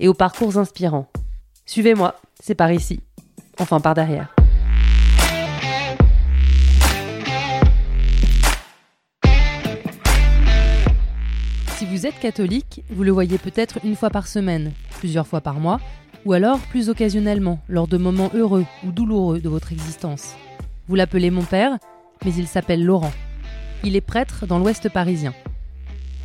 et 0.00 0.08
aux 0.08 0.14
parcours 0.14 0.58
inspirants. 0.58 1.06
Suivez-moi, 1.66 2.16
c'est 2.42 2.56
par 2.56 2.72
ici. 2.72 3.00
Enfin, 3.60 3.78
par 3.78 3.94
derrière. 3.94 4.34
Si 11.76 11.86
vous 11.86 12.06
êtes 12.06 12.18
catholique, 12.18 12.82
vous 12.90 13.04
le 13.04 13.12
voyez 13.12 13.38
peut-être 13.38 13.78
une 13.84 13.94
fois 13.94 14.10
par 14.10 14.26
semaine, 14.26 14.72
plusieurs 14.98 15.26
fois 15.26 15.40
par 15.40 15.60
mois, 15.60 15.80
ou 16.24 16.32
alors 16.32 16.58
plus 16.58 16.88
occasionnellement, 16.88 17.60
lors 17.68 17.86
de 17.86 17.96
moments 17.96 18.30
heureux 18.34 18.66
ou 18.84 18.90
douloureux 18.90 19.40
de 19.40 19.48
votre 19.48 19.72
existence. 19.72 20.34
Vous 20.88 20.94
l'appelez 20.94 21.30
mon 21.30 21.44
père, 21.44 21.78
mais 22.24 22.34
il 22.34 22.46
s'appelle 22.46 22.84
Laurent. 22.84 23.12
Il 23.84 23.96
est 23.96 24.02
prêtre 24.02 24.46
dans 24.46 24.58
l'ouest 24.58 24.90
parisien. 24.90 25.32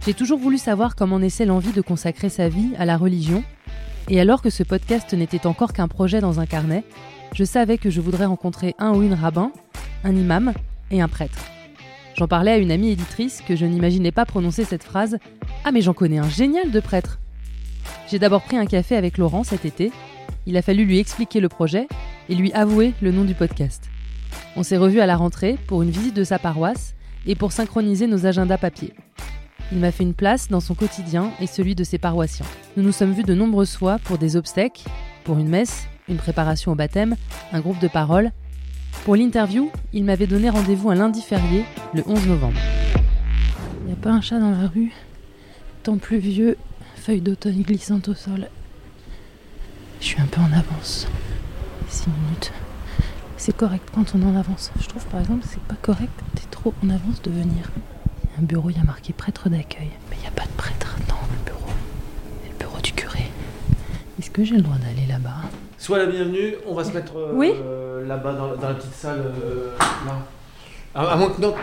J'ai 0.05 0.13
toujours 0.13 0.39
voulu 0.39 0.57
savoir 0.57 0.95
comment 0.95 1.19
naissait 1.19 1.45
l'envie 1.45 1.71
de 1.71 1.81
consacrer 1.81 2.29
sa 2.29 2.49
vie 2.49 2.73
à 2.77 2.85
la 2.85 2.97
religion, 2.97 3.43
et 4.09 4.19
alors 4.19 4.41
que 4.41 4.49
ce 4.49 4.63
podcast 4.63 5.13
n'était 5.13 5.47
encore 5.47 5.73
qu'un 5.73 5.87
projet 5.87 6.21
dans 6.21 6.39
un 6.39 6.45
carnet, 6.45 6.83
je 7.33 7.43
savais 7.43 7.77
que 7.77 7.89
je 7.89 8.01
voudrais 8.01 8.25
rencontrer 8.25 8.75
un 8.77 8.91
ou 8.93 9.01
une 9.01 9.13
rabbin, 9.13 9.51
un 10.03 10.15
imam 10.15 10.53
et 10.91 11.01
un 11.01 11.07
prêtre. 11.07 11.39
J'en 12.15 12.27
parlais 12.27 12.51
à 12.51 12.57
une 12.57 12.71
amie 12.71 12.91
éditrice 12.91 13.41
que 13.41 13.55
je 13.55 13.65
n'imaginais 13.65 14.11
pas 14.11 14.25
prononcer 14.25 14.63
cette 14.63 14.83
phrase 14.83 15.17
Ah, 15.65 15.71
mais 15.71 15.81
j'en 15.81 15.93
connais 15.93 16.19
un 16.19 16.29
génial 16.29 16.71
de 16.71 16.79
prêtre 16.79 17.19
J'ai 18.07 18.19
d'abord 18.19 18.43
pris 18.43 18.57
un 18.57 18.65
café 18.65 18.95
avec 18.95 19.17
Laurent 19.17 19.43
cet 19.43 19.65
été. 19.65 19.91
Il 20.45 20.55
a 20.55 20.61
fallu 20.61 20.85
lui 20.85 20.99
expliquer 20.99 21.39
le 21.39 21.49
projet 21.49 21.87
et 22.29 22.35
lui 22.35 22.53
avouer 22.53 22.93
le 23.01 23.11
nom 23.11 23.25
du 23.25 23.33
podcast. 23.33 23.89
On 24.55 24.63
s'est 24.63 24.77
revus 24.77 25.01
à 25.01 25.05
la 25.07 25.17
rentrée 25.17 25.57
pour 25.67 25.81
une 25.81 25.89
visite 25.89 26.15
de 26.15 26.23
sa 26.23 26.39
paroisse 26.39 26.95
et 27.25 27.35
pour 27.35 27.51
synchroniser 27.51 28.07
nos 28.07 28.25
agendas 28.25 28.57
papier. 28.57 28.93
Il 29.71 29.79
m'a 29.79 29.91
fait 29.91 30.03
une 30.03 30.13
place 30.13 30.47
dans 30.49 30.59
son 30.59 30.75
quotidien 30.75 31.31
et 31.39 31.47
celui 31.47 31.75
de 31.75 31.83
ses 31.83 31.97
paroissiens. 31.97 32.45
Nous 32.77 32.83
nous 32.83 32.91
sommes 32.91 33.13
vus 33.13 33.23
de 33.23 33.33
nombreuses 33.33 33.75
fois 33.75 33.99
pour 33.99 34.17
des 34.17 34.35
obsèques, 34.35 34.85
pour 35.23 35.37
une 35.37 35.49
messe, 35.49 35.87
une 36.07 36.17
préparation 36.17 36.71
au 36.71 36.75
baptême, 36.75 37.15
un 37.51 37.59
groupe 37.61 37.79
de 37.79 37.87
parole 37.87 38.31
pour 39.05 39.15
l'interview, 39.15 39.71
il 39.93 40.03
m'avait 40.03 40.25
donné 40.25 40.49
rendez-vous 40.49 40.89
un 40.89 40.95
lundi 40.95 41.21
férié, 41.21 41.63
le 41.93 42.01
11 42.07 42.27
novembre. 42.27 42.57
Il 43.81 43.85
n'y 43.85 43.93
a 43.93 43.95
pas 43.95 44.09
un 44.09 44.19
chat 44.19 44.39
dans 44.39 44.49
la 44.49 44.67
rue 44.67 44.91
Temps 45.83 45.99
pluvieux, 45.99 46.57
feuilles 46.95 47.21
d'automne 47.21 47.61
glissantes 47.61 48.07
au 48.07 48.15
sol. 48.15 48.49
Je 49.99 50.05
suis 50.05 50.19
un 50.19 50.25
peu 50.25 50.41
en 50.41 50.51
avance. 50.51 51.07
6 51.87 52.07
minutes. 52.09 52.51
C'est 53.37 53.55
correct 53.55 53.87
quand 53.93 54.15
on 54.15 54.23
est 54.23 54.25
en 54.25 54.35
avance. 54.35 54.71
Je 54.79 54.87
trouve 54.87 55.05
par 55.05 55.19
exemple 55.19 55.45
c'est 55.47 55.61
pas 55.61 55.75
correct 55.79 56.09
quand 56.17 56.41
t'es 56.41 56.47
trop 56.49 56.73
en 56.83 56.89
avance 56.89 57.21
de 57.21 57.29
venir. 57.29 57.69
Un 58.37 58.41
bureau, 58.43 58.69
il 58.69 58.77
y 58.77 58.79
a 58.79 58.83
marqué 58.83 59.13
prêtre 59.13 59.49
d'accueil. 59.49 59.89
Mais 60.09 60.17
il 60.17 60.21
n'y 60.21 60.27
a 60.27 60.31
pas 60.31 60.43
de 60.43 60.51
prêtre 60.57 60.95
dans 61.07 61.15
le 61.15 61.45
bureau. 61.45 61.71
C'est 62.43 62.51
le 62.51 62.57
bureau 62.57 62.79
du 62.81 62.91
curé. 62.93 63.31
Est-ce 64.19 64.29
que 64.29 64.43
j'ai 64.43 64.55
le 64.55 64.61
droit 64.61 64.77
d'aller 64.77 65.07
là-bas? 65.07 65.47
Sois 65.77 65.97
la 65.99 66.05
bienvenue, 66.07 66.55
on 66.67 66.73
va 66.73 66.83
se 66.83 66.91
mettre 66.91 67.17
euh, 67.17 67.31
Oui. 67.33 67.53
là-bas 68.07 68.33
dans, 68.33 68.55
dans 68.55 68.67
la 68.69 68.73
petite 68.75 68.93
salle. 68.93 69.19
euh, 69.43 69.71
là. 70.05 70.15
À, 70.93 71.11
à 71.11 71.15
moins 71.15 71.29
que 71.29 71.41
non, 71.41 71.53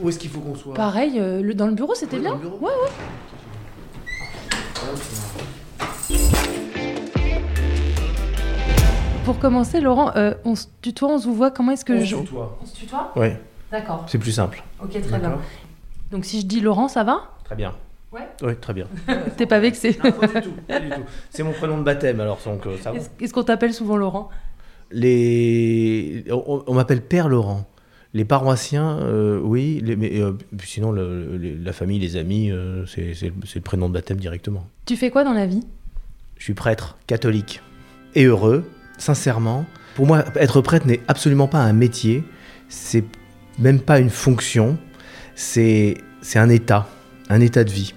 où 0.00 0.08
est-ce 0.08 0.18
qu'il 0.18 0.30
faut 0.30 0.40
qu'on 0.40 0.54
soit? 0.54 0.74
Pareil, 0.74 1.18
euh, 1.18 1.42
le- 1.42 1.54
dans 1.54 1.66
le 1.66 1.74
bureau 1.74 1.94
c'était 1.94 2.16
Ouais, 2.16 2.22
bien? 2.22 2.30
dans 2.30 2.36
le 2.36 2.42
bureau 2.42 2.58
Ouais, 2.58 2.72
ouais. 2.72 2.90
Pour 9.24 9.38
commencer, 9.40 9.80
Laurent, 9.80 10.12
euh, 10.16 10.34
on 10.44 10.54
se 10.54 10.66
tutoie, 10.82 11.08
on 11.08 11.18
se 11.18 11.26
vous 11.26 11.34
voit. 11.34 11.50
Comment 11.50 11.72
est-ce 11.72 11.84
que 11.84 11.94
On 11.94 12.04
je. 12.04 12.16
se 12.16 12.20
tutoie. 12.22 12.58
On 12.62 12.66
se 12.66 12.74
tutoie? 12.76 13.12
Ouais, 13.16 13.40
D'accord. 13.72 14.04
c'est 14.06 14.18
plus 14.18 14.30
simple. 14.32 14.62
Ok, 14.80 14.90
très 14.90 15.18
bien. 15.18 15.38
Donc 16.10 16.24
si 16.24 16.40
je 16.40 16.46
dis 16.46 16.60
Laurent, 16.60 16.88
ça 16.88 17.04
va 17.04 17.30
Très 17.44 17.56
bien. 17.56 17.74
Ouais. 18.12 18.28
Oui, 18.42 18.56
très 18.56 18.72
bien. 18.72 18.86
T'es 19.36 19.46
pas 19.46 19.58
vexé 19.60 19.98
Non, 20.02 20.12
pas 20.12 20.26
du 20.28 20.40
tout. 20.48 20.52
pas 20.68 20.80
du 20.80 20.88
tout. 20.90 21.02
C'est 21.30 21.42
mon 21.42 21.52
prénom 21.52 21.78
de 21.78 21.82
baptême, 21.82 22.20
alors 22.20 22.38
donc 22.44 22.66
euh, 22.66 22.76
ça 22.80 22.92
va. 22.92 22.98
Est-ce 22.98 23.08
est-ce 23.20 23.32
qu'on 23.34 23.42
t'appelle 23.42 23.74
souvent 23.74 23.96
Laurent? 23.96 24.30
Les... 24.92 26.24
On, 26.30 26.62
on 26.66 26.74
m'appelle 26.74 27.02
Père 27.02 27.28
Laurent. 27.28 27.66
Les 28.14 28.24
paroissiens, 28.24 28.98
euh, 29.00 29.38
oui, 29.42 29.82
les- 29.84 29.96
mais 29.96 30.20
euh, 30.20 30.32
sinon 30.64 30.90
le- 30.90 31.36
le- 31.36 31.56
la 31.62 31.72
famille, 31.74 31.98
les 31.98 32.16
amis, 32.16 32.50
euh, 32.50 32.86
c'est 32.86 33.12
c'est 33.12 33.26
le 33.26 33.34
c'est 33.44 33.56
le 33.56 33.62
prénom 33.62 33.88
de 33.88 33.94
baptême 33.94 34.16
directement. 34.16 34.66
Tu 34.86 34.96
fais 34.96 35.10
quoi 35.10 35.22
dans 35.22 35.34
la 35.34 35.44
vie? 35.44 35.62
Je 36.38 36.44
suis 36.44 36.54
prêtre 36.54 36.96
catholique 37.06 37.60
et 38.14 38.24
heureux, 38.24 38.64
sincèrement. 38.96 39.66
Pour 39.96 40.06
moi, 40.06 40.24
être 40.36 40.62
prêtre 40.62 40.86
n'est 40.86 41.00
absolument 41.08 41.48
pas 41.48 41.58
un 41.58 41.72
métier, 41.74 42.24
c'est 42.70 43.04
même 43.58 43.80
pas 43.80 43.98
une 43.98 44.10
fonction, 44.10 44.78
c'est 45.36 45.98
c'est 46.22 46.40
un 46.40 46.48
état, 46.48 46.88
un 47.28 47.40
état 47.40 47.62
de 47.62 47.70
vie. 47.70 47.94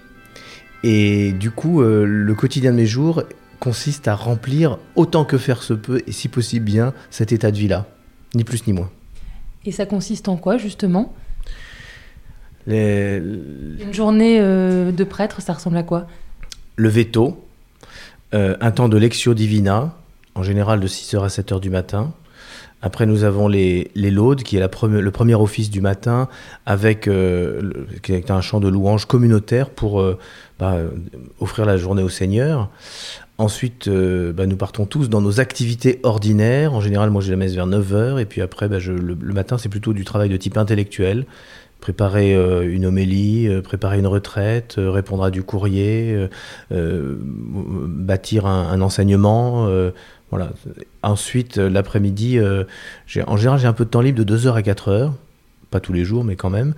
Et 0.83 1.31
du 1.33 1.49
coup, 1.49 1.81
euh, 1.81 2.05
le 2.05 2.35
quotidien 2.35 2.71
de 2.71 2.75
mes 2.77 2.85
jours 2.85 3.23
consiste 3.59 4.07
à 4.07 4.13
remplir 4.15 4.77
autant 4.95 5.25
que 5.25 5.37
faire 5.37 5.63
se 5.63 5.73
peut, 5.73 6.01
et 6.07 6.11
si 6.11 6.27
possible 6.29 6.63
bien, 6.65 6.93
cet 7.09 7.31
état 7.31 7.49
de 7.51 7.57
vie-là. 7.57 7.87
Ni 8.35 8.43
plus 8.43 8.65
ni 8.67 8.73
moins. 8.73 8.89
Et 9.65 9.71
ça 9.71 9.85
consiste 9.85 10.29
en 10.29 10.37
quoi 10.37 10.57
justement? 10.57 11.13
Les- 12.67 13.17
Une 13.17 13.93
journée 13.93 14.37
euh, 14.39 14.91
de 14.91 15.03
prêtre, 15.03 15.41
ça 15.41 15.53
ressemble 15.53 15.77
à 15.77 15.83
quoi? 15.83 16.07
Le 16.75 16.87
veto, 16.89 17.43
euh, 18.33 18.55
un 18.61 18.71
temps 18.71 18.87
de 18.89 18.97
lectio 18.97 19.33
divina, 19.33 19.95
en 20.35 20.43
général 20.43 20.79
de 20.79 20.87
6h 20.87 21.23
à 21.23 21.27
7h 21.27 21.59
du 21.59 21.69
matin. 21.69 22.13
Après, 22.81 23.05
nous 23.05 23.25
avons 23.25 23.47
les, 23.49 23.91
les 23.95 24.09
laudes, 24.09 24.43
qui 24.43 24.55
est 24.55 24.59
la 24.59 24.69
premi- 24.69 25.01
le 25.01 25.11
premier 25.11 25.35
office 25.35 25.69
du 25.69 25.81
matin, 25.81 26.29
avec 26.65 27.07
euh, 27.07 27.73
qui 28.03 28.13
est 28.13 28.31
un 28.31 28.39
chant 28.41 28.61
de 28.61 28.69
louange 28.69 29.05
communautaire 29.05 29.69
pour 29.69 29.99
euh, 29.99 30.17
bah, 30.59 30.77
offrir 31.39 31.65
la 31.65 31.75
journée 31.75 32.03
au 32.03 32.09
Seigneur. 32.09 32.69
Ensuite, 33.37 33.87
euh, 33.89 34.31
bah, 34.31 34.45
nous 34.47 34.55
partons 34.55 34.85
tous 34.85 35.09
dans 35.09 35.19
nos 35.21 35.41
activités 35.41 35.99
ordinaires. 36.03 36.73
En 36.73 36.79
général, 36.79 37.09
moi, 37.09 37.21
j'ai 37.21 37.31
la 37.31 37.37
messe 37.37 37.53
vers 37.53 37.67
9h. 37.67 38.19
Et 38.19 38.25
puis 38.25 38.41
après, 38.41 38.69
bah, 38.69 38.77
le, 38.79 39.33
matin, 39.33 39.57
c'est 39.57 39.69
plutôt 39.69 39.91
du 39.91 40.05
travail 40.05 40.29
de 40.29 40.37
type 40.37 40.57
intellectuel. 40.57 41.25
Préparer 41.81 42.33
une 42.65 42.85
homélie, 42.85 43.47
préparer 43.63 43.99
une 43.99 44.07
retraite, 44.07 44.75
répondre 44.77 45.23
à 45.23 45.31
du 45.31 45.43
courrier, 45.43 46.27
bâtir 46.69 48.45
un 48.47 48.81
enseignement. 48.81 49.69
Voilà. 50.29 50.51
Ensuite, 51.01 51.57
euh, 51.57 51.69
l'après-midi, 51.69 52.37
euh, 52.37 52.63
en 53.25 53.37
général, 53.37 53.59
j'ai 53.59 53.67
un 53.67 53.73
peu 53.73 53.85
de 53.85 53.89
temps 53.89 54.01
libre 54.01 54.23
de 54.23 54.37
2h 54.37 54.53
à 54.53 54.61
4h. 54.61 55.11
Pas 55.71 55.79
tous 55.79 55.93
les 55.93 56.03
jours, 56.03 56.23
mais 56.23 56.35
quand 56.35 56.49
même. 56.49 56.73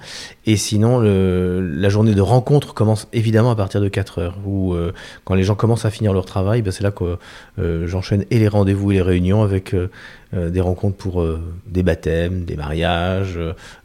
Et 0.46 0.58
sinon, 0.58 1.00
la 1.00 1.90
journée 1.90 2.14
de 2.14 2.22
rencontre 2.22 2.74
commence 2.74 3.08
évidemment 3.14 3.52
à 3.52 3.56
partir 3.56 3.80
de 3.80 3.88
4 3.88 4.20
heures, 4.20 4.38
où 4.46 4.74
euh, 4.74 4.92
quand 5.24 5.34
les 5.34 5.44
gens 5.44 5.56
commencent 5.56 5.86
à 5.86 5.92
finir 5.92 6.12
leur 6.12 6.26
travail, 6.26 6.62
ben, 6.62 6.72
c'est 6.72 6.84
là 6.84 6.92
que 6.92 7.18
euh, 7.60 7.88
j'enchaîne 7.88 8.26
et 8.32 8.40
les 8.40 8.50
rendez-vous 8.50 8.92
et 8.92 8.96
les 8.96 9.02
réunions 9.02 9.44
avec 9.44 9.74
euh, 9.74 9.90
des 10.34 10.62
rencontres 10.62 10.98
pour 10.98 11.26
des 11.68 11.84
baptêmes, 11.84 12.46
des 12.46 12.56
mariages, 12.56 13.38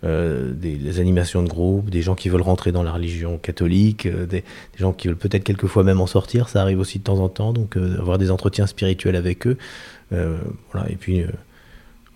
des, 0.05 1.00
animations 1.00 1.43
de 1.43 1.49
groupe, 1.49 1.91
des 1.91 2.03
gens 2.03 2.15
qui 2.15 2.28
veulent 2.28 2.43
rentrer 2.43 2.71
dans 2.71 2.84
la 2.84 2.93
religion 2.93 3.37
catholique, 3.37 4.06
des, 4.06 4.27
des 4.27 4.45
gens 4.78 4.93
qui 4.93 5.09
veulent 5.09 5.16
peut-être 5.16 5.43
quelquefois 5.43 5.83
même 5.83 6.00
en 6.00 6.06
sortir, 6.06 6.48
ça 6.48 6.63
arrive 6.63 6.78
aussi 6.78 6.98
de 6.98 7.04
temps 7.04 7.19
en 7.19 7.28
temps, 7.28 7.53
donc 7.53 7.77
avoir 7.77 8.19
des 8.19 8.31
entretiens 8.31 8.69
spirituels 8.69 9.16
avec 9.16 9.47
eux. 9.48 9.57
Voilà, 10.10 10.89
et 10.89 10.95
puis. 10.95 11.25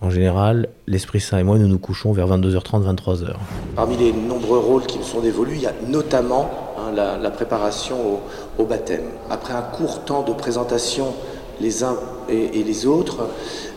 En 0.01 0.09
général, 0.09 0.69
l'Esprit 0.87 1.19
Saint 1.19 1.37
et 1.37 1.43
moi, 1.43 1.59
nous 1.59 1.67
nous 1.67 1.77
couchons 1.77 2.11
vers 2.11 2.27
22h30, 2.27 2.83
23h. 2.95 3.35
Parmi 3.75 3.97
les 3.97 4.11
nombreux 4.11 4.57
rôles 4.57 4.85
qui 4.87 4.97
me 4.97 5.03
sont 5.03 5.19
dévolus, 5.19 5.55
il 5.55 5.61
y 5.61 5.67
a 5.67 5.73
notamment 5.87 6.49
hein, 6.77 6.91
la, 6.91 7.29
préparation 7.29 8.19
au, 8.57 8.65
baptême. 8.65 9.03
Après 9.29 9.53
un 9.53 9.61
court 9.61 10.03
temps 10.03 10.23
de 10.23 10.33
présentation 10.33 11.13
les 11.59 11.83
uns 11.83 11.95
et, 12.29 12.63
les 12.63 12.85
autres, 12.87 13.27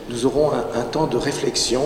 nous 0.09 0.25
aurons 0.25 0.51
un, 0.51 0.81
un 0.81 0.85
temps 0.85 1.07
de 1.07 1.19
réflexion 1.19 1.83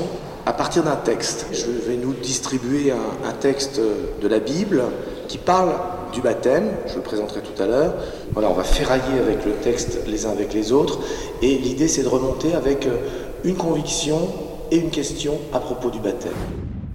à 0.46 0.52
partir 0.52 0.84
d'un 0.84 0.96
texte. 0.96 1.46
Je 1.52 1.90
vais 1.90 1.96
nous 1.96 2.12
distribuer 2.12 2.92
un, 2.92 3.28
un 3.28 3.32
texte 3.32 3.80
de 4.22 4.28
la 4.28 4.38
Bible 4.38 4.82
qui 5.26 5.38
parle 5.38 5.72
du 6.12 6.20
baptême, 6.20 6.70
je 6.86 6.96
le 6.96 7.02
présenterai 7.02 7.40
tout 7.40 7.62
à 7.62 7.66
l'heure. 7.66 7.94
Voilà, 8.32 8.50
on 8.50 8.54
va 8.54 8.64
ferrailler 8.64 9.18
avec 9.20 9.44
le 9.44 9.52
texte 9.52 9.98
les 10.06 10.26
uns 10.26 10.30
avec 10.30 10.54
les 10.54 10.72
autres, 10.72 11.00
et 11.42 11.58
l'idée 11.58 11.88
c'est 11.88 12.02
de 12.02 12.08
remonter 12.08 12.54
avec 12.54 12.86
euh, 12.86 12.96
une 13.44 13.56
conviction 13.56 14.28
et 14.70 14.78
une 14.78 14.90
question 14.90 15.38
à 15.52 15.60
propos 15.60 15.90
du 15.90 15.98
baptême. 15.98 16.32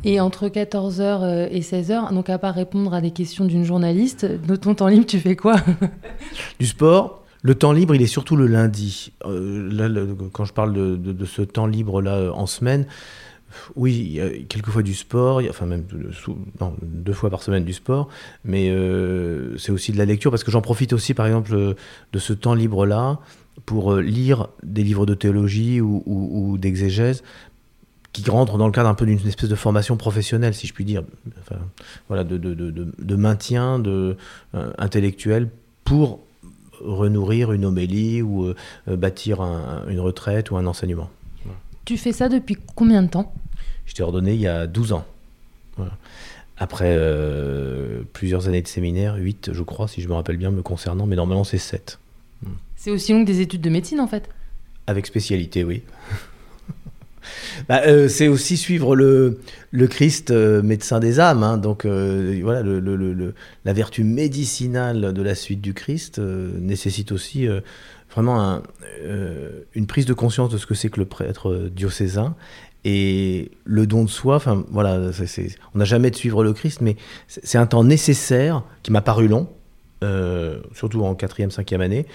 Et 0.05 0.19
entre 0.19 0.49
14h 0.49 1.47
et 1.49 1.61
16h, 1.61 2.13
donc 2.13 2.29
à 2.29 2.37
part 2.37 2.53
répondre 2.53 2.93
à 2.93 2.99
des 2.99 3.11
questions 3.11 3.45
d'une 3.45 3.63
journaliste, 3.63 4.25
de 4.25 4.55
ton 4.55 4.75
temps 4.75 4.87
libre, 4.87 5.05
tu 5.05 5.19
fais 5.19 5.35
quoi? 5.35 5.55
Du 6.59 6.65
sport, 6.65 7.23
Le 7.41 7.55
temps 7.55 7.71
libre, 7.71 7.95
il 7.95 8.01
est 8.01 8.07
surtout 8.07 8.35
le 8.35 8.47
lundi. 8.47 9.13
Euh, 9.25 9.69
là, 9.71 9.89
quand 10.31 10.45
je 10.45 10.53
parle 10.53 10.73
de, 10.73 11.25
ce 11.25 11.41
temps 11.41 11.67
libre-là 11.67 12.15
euh, 12.15 12.31
en 12.31 12.47
semaine, 12.47 12.85
oui, 13.75 13.93
il 13.93 14.11
y 14.13 14.21
a 14.21 14.29
quelquefois 14.49 14.81
du 14.81 14.95
sport, 14.95 15.41
enfin 15.49 15.65
même 15.67 15.85
deux 16.81 17.13
fois 17.13 17.29
par 17.29 17.43
semaine 17.43 17.63
du 17.63 17.73
sport, 17.73 18.09
mais 18.43 18.69
euh, 18.71 19.55
c'est 19.57 19.71
aussi 19.71 19.91
de 19.91 19.97
la 19.97 20.05
lecture 20.05 20.31
parce 20.31 20.43
que 20.43 20.51
j'en 20.51 20.61
profite 20.61 20.91
aussi 20.91 21.13
par 21.13 21.27
exemple 21.27 21.51
de 21.55 22.19
ce 22.19 22.33
temps 22.33 22.55
libre-là 22.55 23.19
pour 23.65 23.95
lire 23.95 24.49
des 24.63 24.83
livres 24.83 25.05
de 25.05 25.13
théologie 25.13 25.81
ou, 25.81 26.57
d'exégèse 26.57 27.23
qui 28.11 28.29
rentrent 28.29 28.57
dans 28.57 28.67
le 28.67 28.71
cadre 28.71 28.89
un 28.89 28.93
peu 28.93 29.07
d'une 29.07 29.19
espèce 29.27 29.49
de 29.49 29.55
formation 29.55 29.97
professionnelle, 29.97 30.53
si 30.53 30.67
je 30.67 30.73
puis 30.73 30.85
dire, 30.85 31.03
voilà, 32.07 32.23
de, 32.23 33.15
maintien 33.15 33.79
de, 33.79 34.17
intellectuel 34.77 35.49
pour 35.83 36.19
renourrir 36.83 37.51
une 37.51 37.65
homélie 37.65 38.21
ou 38.21 38.45
euh, 38.45 38.55
euh, 38.87 38.97
bâtir 38.97 39.41
une 39.41 39.99
retraite 39.99 40.51
ou 40.51 40.57
un 40.57 40.65
enseignement. 40.65 41.09
Tu 41.85 41.97
fais 41.97 42.11
ça 42.11 42.29
depuis 42.29 42.57
combien 42.75 43.03
de 43.03 43.09
temps? 43.09 43.33
Je 43.85 43.93
t'ai 43.93 44.03
ordonné 44.03 44.33
il 44.33 44.41
y 44.41 44.47
a 44.47 44.67
12 44.67 44.93
ans. 44.93 45.05
Après 46.57 46.95
euh, 46.97 48.03
plusieurs 48.13 48.47
années 48.47 48.61
de 48.61 48.67
séminaire, 48.67 49.15
8 49.15 49.51
je 49.53 49.63
crois, 49.63 49.87
si 49.87 50.01
je 50.01 50.07
me 50.07 50.13
rappelle 50.13 50.37
bien, 50.37 50.51
me 50.51 50.61
concernant, 50.61 51.05
mais 51.05 51.15
normalement 51.15 51.43
c'est 51.43 51.57
7. 51.57 51.99
C'est 52.83 52.91
aussi 52.91 53.13
long 53.13 53.23
que 53.23 53.27
des 53.27 53.39
études 53.39 53.61
de 53.61 53.69
médecine 53.69 54.01
en 54.01 54.07
fait 54.07 54.27
Avec 54.87 55.05
spécialité, 55.05 55.63
oui. 55.63 55.83
Bah, 57.69 57.83
euh, 57.85 58.09
c'est 58.09 58.27
aussi 58.27 58.57
suivre 58.57 58.97
le, 58.97 59.39
Christ 59.87 60.31
euh, 60.31 60.61
médecin 60.61 60.99
des 60.99 61.21
âmes. 61.21 61.43
Hein. 61.43 61.57
donc 61.57 61.85
euh, 61.85 62.37
voilà, 62.43 62.61
la 63.63 63.71
vertu 63.73 64.03
médicinale 64.03 65.13
de 65.13 65.21
la 65.21 65.33
suite 65.33 65.61
du 65.61 65.73
Christ 65.73 66.19
nécessite 66.19 67.13
aussi 67.13 67.47
vraiment 68.11 68.61
une 69.73 69.87
prise 69.87 70.05
de 70.05 70.13
conscience 70.13 70.49
de 70.49 70.57
ce 70.57 70.65
que 70.65 70.73
c'est 70.73 70.89
que 70.89 70.99
le 70.99 71.05
prêtre 71.05 71.69
diocésain. 71.73 72.35
Et 72.83 73.51
le 73.63 73.87
don 73.87 74.03
de 74.03 74.09
soi, 74.09 74.35
enfin 74.35 74.65
voilà, 74.71 74.99
on 75.73 75.77
n'a 75.77 75.85
jamais 75.85 76.11
de 76.11 76.17
suivre 76.17 76.43
le 76.43 76.51
Christ, 76.51 76.81
mais 76.81 76.97
c'est 77.27 77.57
un 77.57 77.65
temps 77.65 77.85
nécessaire 77.85 78.63
qui 78.81 78.91
m'a 78.91 79.01
paru 79.01 79.29
long, 79.29 79.47
surtout 80.73 81.05
en 81.05 81.15
quatrième, 81.15 81.49
cinquième 81.49 81.79
année, 81.79 82.05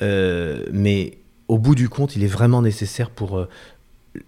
mais 0.00 1.18
au 1.48 1.58
bout 1.58 1.74
du 1.74 1.88
compte, 1.88 2.16
il 2.16 2.24
est 2.24 2.28
vraiment 2.28 2.62
nécessaire 2.62 3.10
pour 3.10 3.46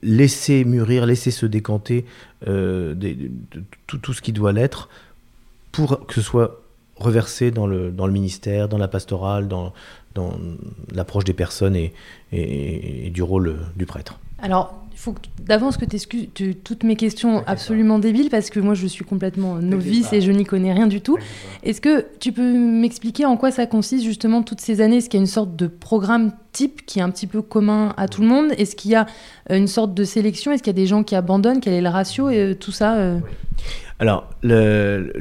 laisser 0.02 0.64
mûrir, 0.64 1.06
laisser 1.06 1.30
se 1.30 1.46
décanter 1.46 2.04
euh, 2.46 2.94
tout, 3.86 4.12
ce 4.12 4.20
qui 4.20 4.32
doit 4.32 4.52
l'être 4.52 4.88
pour 5.72 6.06
que 6.06 6.14
ce 6.14 6.20
soit 6.20 6.62
reversé 6.96 7.50
dans 7.50 7.66
le, 7.66 7.92
ministère, 8.10 8.68
dans 8.68 8.78
la 8.78 8.88
pastorale, 8.88 9.48
dans, 9.48 9.72
l'approche 10.92 11.24
des 11.24 11.32
personnes 11.32 11.76
et, 11.76 13.10
du 13.10 13.22
rôle 13.22 13.56
du 13.76 13.86
prêtre. 13.86 14.18
Il 14.98 15.00
faut 15.00 15.14
d'avance 15.46 15.76
que 15.76 15.84
tu 15.84 15.94
excuses 15.94 16.26
toutes 16.64 16.82
mes 16.82 16.96
questions 16.96 17.44
absolument 17.46 18.00
débiles 18.00 18.30
parce 18.30 18.50
que 18.50 18.58
moi 18.58 18.74
je 18.74 18.88
suis 18.88 19.04
complètement 19.04 19.54
novice 19.54 20.12
et 20.12 20.20
je 20.20 20.32
n'y 20.32 20.44
connais 20.44 20.72
rien 20.72 20.88
du 20.88 21.00
tout. 21.00 21.16
Est-ce 21.62 21.80
que 21.80 22.04
tu 22.18 22.32
peux 22.32 22.52
m'expliquer 22.52 23.24
en 23.24 23.36
quoi 23.36 23.52
ça 23.52 23.66
consiste 23.66 24.02
justement 24.04 24.42
toutes 24.42 24.60
ces 24.60 24.80
années? 24.80 24.96
Est-ce 24.96 25.08
qu'il 25.08 25.18
y 25.18 25.22
a 25.22 25.24
une 25.24 25.28
sorte 25.28 25.54
de 25.54 25.68
programme 25.68 26.32
type 26.50 26.84
qui 26.84 26.98
est 26.98 27.02
un 27.02 27.10
petit 27.10 27.28
peu 27.28 27.42
commun 27.42 27.94
à 27.96 28.08
tout 28.08 28.22
le 28.22 28.26
monde? 28.26 28.50
Est-ce 28.58 28.74
qu'il 28.74 28.90
y 28.90 28.96
a 28.96 29.06
euh, 29.52 29.56
une 29.56 29.68
sorte 29.68 29.94
de 29.94 30.02
sélection? 30.02 30.50
Est-ce 30.50 30.64
qu'il 30.64 30.72
y 30.72 30.76
a 30.76 30.82
des 30.82 30.88
gens 30.88 31.04
qui 31.04 31.14
abandonnent? 31.14 31.60
Quel 31.60 31.74
est 31.74 31.80
le 31.80 31.90
ratio 31.90 32.28
et 32.28 32.40
euh, 32.40 32.54
tout 32.54 32.72
ça 32.72 32.96
euh? 32.96 33.20
Alors, 34.00 34.28
le, 34.42 35.12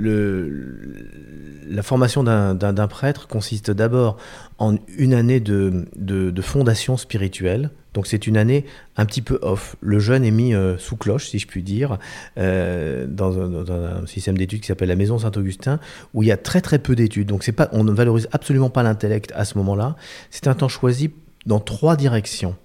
la 1.69 1.83
formation 1.83 2.23
d'un 2.23 2.87
prêtre 2.87 3.27
consiste 3.27 3.69
d'abord 3.69 4.17
en 4.57 4.75
une 4.97 5.13
année 5.13 5.39
de, 5.39 5.85
de 5.95 6.41
fondation 6.41 6.97
spirituelle 6.97 7.69
donc 7.97 8.05
c'est 8.05 8.27
une 8.27 8.37
année 8.37 8.63
un 8.95 9.07
petit 9.07 9.23
peu 9.23 9.39
off. 9.41 9.75
Le 9.81 9.97
jeune 9.97 10.23
est 10.23 10.29
mis 10.29 10.53
euh, 10.53 10.77
sous 10.77 10.97
cloche, 10.97 11.29
si 11.29 11.39
je 11.39 11.47
puis 11.47 11.63
dire, 11.63 11.97
euh, 12.37 13.07
dans, 13.09 13.39
un, 13.39 14.05
système 14.05 14.37
d'études 14.37 14.61
qui 14.61 14.67
s'appelle 14.67 14.89
la 14.89 14.95
Maison 14.95 15.17
Saint-Augustin, 15.17 15.79
où 16.13 16.21
il 16.21 16.29
y 16.29 16.31
a 16.31 16.37
très 16.37 16.61
très 16.61 16.77
peu 16.77 16.95
d'études. 16.95 17.27
Donc 17.27 17.43
on 17.71 17.83
ne 17.83 17.91
valorise 17.91 18.29
absolument 18.33 18.69
pas 18.69 18.83
l'intellect 18.83 19.33
à 19.35 19.45
ce 19.45 19.57
moment-là. 19.57 19.95
C'est 20.29 20.45
un 20.45 20.53
temps 20.53 20.67
choisi 20.67 21.09
dans 21.47 21.59
trois 21.59 21.95
directions. 21.95 22.55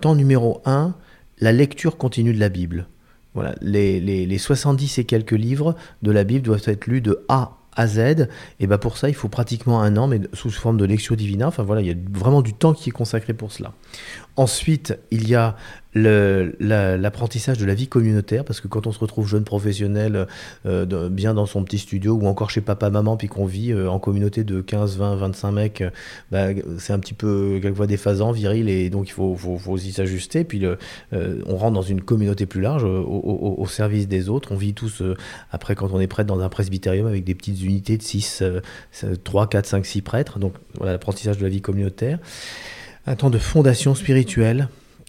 Temps 0.00 0.14
numéro 0.14 0.62
un, 0.64 0.94
la 1.40 1.50
lecture 1.50 1.96
continue 1.96 2.32
de 2.32 2.38
la 2.38 2.48
Bible. 2.48 2.86
Voilà, 3.34 3.56
les, 3.60 3.98
les, 3.98 4.26
les 4.26 4.38
70 4.38 4.98
et 4.98 5.04
quelques 5.04 5.32
livres 5.32 5.74
de 6.02 6.12
la 6.12 6.22
Bible 6.22 6.44
doivent 6.44 6.62
être 6.66 6.86
lus 6.86 7.00
de 7.00 7.24
A 7.28 7.57
à 7.78 7.86
Z. 7.86 8.28
Et 8.60 8.66
ben 8.66 8.76
pour 8.76 8.98
ça, 8.98 9.08
il 9.08 9.14
faut 9.14 9.28
pratiquement 9.28 9.80
un 9.80 9.96
an, 9.96 10.08
mais 10.08 10.20
sous 10.34 10.50
forme 10.50 10.76
de 10.76 10.84
lecture 10.84 11.16
divina. 11.16 11.46
Enfin 11.46 11.62
voilà, 11.62 11.80
il 11.80 11.86
y 11.86 11.92
a 11.92 11.94
vraiment 12.12 12.42
du 12.42 12.52
temps 12.52 12.74
qui 12.74 12.90
est 12.90 12.92
consacré 12.92 13.32
pour 13.32 13.52
cela. 13.52 13.72
Ensuite, 14.36 14.98
il 15.10 15.28
y 15.28 15.34
a 15.34 15.56
l'apprentissage 16.00 17.58
de 17.58 17.64
la 17.64 17.74
vie 17.74 17.88
communautaire, 17.88 18.44
parce 18.44 18.60
que 18.60 18.68
quand 18.68 18.86
on 18.86 18.92
se 18.92 18.98
retrouve 18.98 19.26
jeune 19.28 19.44
professionnel, 19.44 20.26
euh, 20.66 21.08
bien 21.08 21.34
dans 21.34 21.46
son 21.46 21.64
petit 21.64 21.78
studio, 21.78 22.14
ou 22.14 22.26
encore 22.26 22.50
chez 22.50 22.60
papa-maman, 22.60 23.16
puis 23.16 23.28
qu'on 23.28 23.46
vit 23.46 23.72
euh, 23.72 23.90
en 23.90 23.98
communauté 23.98 24.44
de 24.44 24.60
15, 24.60 24.98
20, 24.98 25.16
25 25.16 25.52
mecs, 25.52 25.84
bah, 26.30 26.48
c'est 26.78 26.92
un 26.92 26.98
petit 26.98 27.14
peu 27.14 27.58
quelquefois 27.60 27.86
déphasant, 27.86 28.32
viril, 28.32 28.68
et 28.68 28.90
donc 28.90 29.08
il 29.08 29.12
faut, 29.12 29.34
faut, 29.36 29.58
aussi 29.72 29.92
s'ajuster. 29.92 30.44
Puis 30.44 30.64
euh, 30.64 30.76
on 31.46 31.56
rentre 31.56 31.74
dans 31.74 31.82
une 31.82 32.00
communauté 32.00 32.46
plus 32.46 32.60
large, 32.60 32.84
au, 32.84 33.66
service 33.68 34.08
des 34.08 34.28
autres. 34.28 34.52
On 34.52 34.56
vit 34.56 34.74
tous, 34.74 35.02
après, 35.52 35.74
quand 35.74 35.90
on 35.92 36.00
est 36.00 36.06
prêtre 36.06 36.28
dans 36.28 36.40
un 36.40 36.48
presbytérium, 36.48 37.06
avec 37.06 37.24
des 37.24 37.34
petites 37.34 37.62
unités 37.62 37.96
de 37.96 38.02
6, 38.02 38.42
3, 39.24 39.48
4, 39.48 39.66
5, 39.66 39.86
6 39.86 40.02
prêtres. 40.02 40.38
Donc 40.38 40.54
voilà, 40.76 40.92
l'apprentissage 40.92 41.38
de 41.38 41.42
la 41.42 41.48
vie 41.48 41.60
communautaire. 41.60 42.18
Un 43.06 43.16
temps 43.16 43.30
de 43.30 43.38
fondation 43.38 43.94
spirituelle 43.94 44.68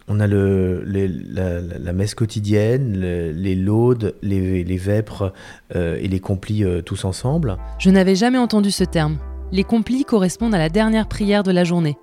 on 0.09 0.19
a 0.19 0.25
le, 0.25 0.83
la, 0.85 1.94
messe 1.94 2.15
quotidienne, 2.15 3.00
les 3.00 3.56
laudes, 3.56 4.15
les, 4.23 4.77
vêpres 4.77 5.31
euh, 5.75 5.97
et 6.01 6.07
les 6.07 6.19
complis 6.19 6.63
euh, 6.63 6.81
tous 6.81 7.06
ensemble. 7.06 7.57
Je 7.77 7.91
n'avais 7.91 8.15
jamais 8.15 8.39
entendu 8.39 8.71
ce 8.71 8.83
terme. 8.83 9.17
Les 9.51 9.63
complis 9.63 10.03
correspondent 10.03 10.56
à 10.56 10.57
la 10.57 10.69
dernière 10.69 11.07
prière 11.07 11.44
de 11.44 11.51
la 11.51 11.63
journée, 11.63 11.97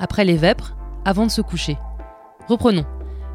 après 0.00 0.24
les 0.24 0.36
vêpres, 0.36 0.76
avant 1.04 1.24
de 1.24 1.30
se 1.30 1.40
coucher. 1.40 1.76
Reprenons. 2.48 2.84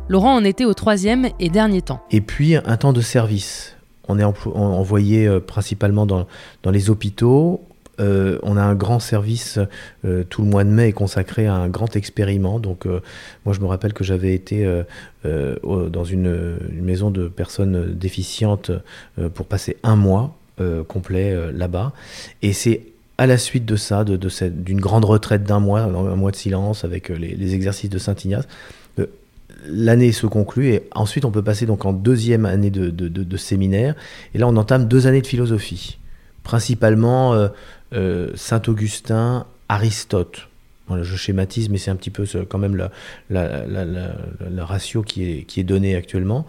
Laurent 0.09 0.35
en 0.35 0.43
était 0.43 0.65
au 0.65 0.73
troisième 0.73 1.29
et 1.39 1.49
dernier 1.49 1.81
temps. 1.81 2.01
Et 2.11 2.21
puis 2.21 2.55
un 2.55 2.77
temps 2.77 2.93
de 2.93 3.01
service. 3.01 3.75
On 4.09 4.19
est 4.19 4.23
envoyé 4.23 5.25
euh, 5.25 5.39
principalement 5.39 6.05
dans, 6.05 6.27
dans 6.63 6.71
les 6.71 6.89
hôpitaux, 6.89 7.61
euh, 7.99 8.37
on 8.43 8.57
a 8.57 8.61
un 8.61 8.75
grand 8.75 8.99
service 8.99 9.59
euh, 10.05 10.23
tout 10.23 10.43
le 10.43 10.47
mois 10.47 10.63
de 10.63 10.69
mai 10.69 10.91
consacré 10.91 11.47
à 11.47 11.55
un 11.55 11.67
grand 11.67 11.95
expériment. 11.95 12.59
Donc, 12.59 12.85
euh, 12.85 13.01
moi, 13.45 13.55
je 13.55 13.59
me 13.59 13.65
rappelle 13.65 13.93
que 13.93 14.03
j'avais 14.03 14.33
été 14.33 14.67
dans 15.23 16.03
une, 16.03 16.57
maison 16.81 17.11
de 17.11 17.27
personnes 17.27 17.93
déficientes 17.93 18.71
pour 19.33 19.45
passer 19.45 19.77
un 19.83 19.95
mois 19.95 20.35
complet 20.87 21.35
là-bas. 21.51 21.91
Et 22.41 22.53
c'est 22.53 22.81
à 23.17 23.27
la 23.27 23.37
suite 23.37 23.65
de 23.65 23.75
ça, 23.75 24.03
d'une 24.03 24.17
de, 24.17 24.81
grande 24.81 25.05
retraite 25.05 25.43
d'un 25.43 25.59
mois, 25.59 25.81
un 25.81 26.15
mois 26.15 26.31
de 26.31 26.35
silence 26.35 26.83
avec 26.83 27.09
les, 27.09 27.53
exercices 27.53 27.89
de 27.89 27.97
Saint 27.97 28.15
Ignace, 28.23 28.47
l'année 29.65 30.11
se 30.11 30.27
conclut 30.27 30.67
et 30.67 30.83
ensuite 30.93 31.25
on 31.25 31.31
peut 31.31 31.41
passer 31.41 31.65
donc 31.65 31.85
en 31.85 31.91
deuxième 31.91 32.45
année 32.45 32.69
de, 32.69 32.89
de, 32.89 33.37
séminaire. 33.37 33.95
Et 34.33 34.37
là, 34.37 34.47
on 34.47 34.55
entame 34.55 34.87
deux 34.87 35.07
années 35.07 35.21
de 35.21 35.27
philosophie, 35.27 35.97
principalement 36.43 37.49
Saint-Augustin, 37.91 39.45
Aristote. 39.69 40.49
Voilà, 40.87 41.03
je 41.03 41.17
schématise, 41.17 41.69
mais 41.69 41.77
c'est 41.77 41.91
un 41.91 41.97
petit 41.97 42.09
peu 42.09 42.25
quand 42.47 42.57
même 42.57 42.77
la, 42.77 42.91
la, 43.29 44.65
ratio 44.65 45.01
qui 45.01 45.29
est, 45.29 45.43
qui 45.43 45.59
est 45.59 45.63
donnée 45.63 45.95
actuellement. 45.95 46.45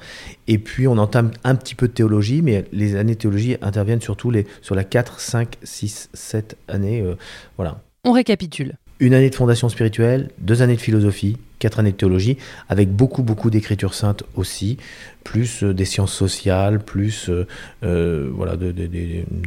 Et 0.46 0.58
puis 0.58 0.86
on 0.86 0.96
entame 0.96 1.32
un 1.42 1.56
petit 1.56 1.74
peu 1.74 1.88
de 1.88 1.92
théologie, 1.92 2.40
mais 2.40 2.64
les 2.72 2.94
années 2.94 3.16
théologie 3.16 3.56
interviennent 3.62 4.00
surtout 4.00 4.32
sur 4.62 4.76
la 4.76 4.84
4, 4.84 5.18
5, 5.18 5.56
6, 5.64 6.10
7 6.14 6.56
années. 6.68 7.02
Euh, 7.02 7.16
voilà. 7.56 7.80
On 8.04 8.12
récapitule 8.12 8.76
une 9.00 9.14
année 9.14 9.30
de 9.30 9.34
fondation 9.34 9.68
spirituelle, 9.68 10.30
deux 10.38 10.62
années 10.62 10.76
de 10.76 10.80
philosophie, 10.80 11.36
quatre 11.58 11.78
années 11.78 11.92
de 11.92 11.96
théologie, 11.96 12.36
avec 12.68 12.90
beaucoup, 12.90 13.22
beaucoup 13.22 13.50
d'écriture 13.50 13.94
sainte 13.94 14.24
aussi, 14.36 14.76
plus 15.24 15.62
euh, 15.62 15.74
des 15.74 15.84
sciences 15.84 16.12
sociales, 16.12 16.80
plus 16.80 17.28
euh, 17.28 17.46
euh, 17.84 18.30
voilà, 18.32 18.56
de, 18.56 18.72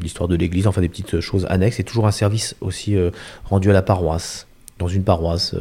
l'histoire 0.01 0.27
de 0.27 0.35
l'Église, 0.35 0.67
enfin 0.67 0.81
des 0.81 0.89
petites 0.89 1.19
choses 1.19 1.45
annexes, 1.49 1.79
et 1.79 1.83
toujours 1.83 2.07
un 2.07 2.11
service 2.11 2.55
aussi 2.61 2.95
rendu 3.45 3.69
à 3.69 3.73
la 3.73 3.81
paroisse, 3.81 4.47
dans 4.79 4.87
une 4.87 5.03
paroisse, 5.03 5.55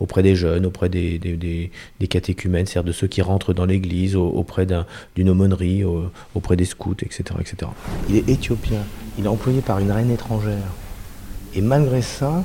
auprès 0.00 0.22
des 0.22 0.34
jeunes, 0.34 0.66
auprès 0.66 0.88
des, 0.88 1.18
des, 1.18 2.08
catéchumènes, 2.08 2.66
c'est-à-dire 2.66 2.88
de 2.88 2.92
ceux 2.92 3.06
qui 3.06 3.22
rentrent 3.22 3.52
dans 3.52 3.66
l'Église, 3.66 4.16
auprès 4.16 4.66
d'une 5.16 5.28
aumônerie, 5.28 5.84
auprès 6.34 6.56
des 6.56 6.64
scouts, 6.64 6.96
etc., 7.02 7.22
etc. 7.40 7.70
Il 8.08 8.16
est 8.16 8.28
éthiopien, 8.28 8.80
il 9.18 9.24
est 9.24 9.28
employé 9.28 9.60
par 9.60 9.78
une 9.78 9.90
reine 9.90 10.10
étrangère, 10.10 10.72
et 11.54 11.60
malgré 11.60 12.00
ça, 12.00 12.44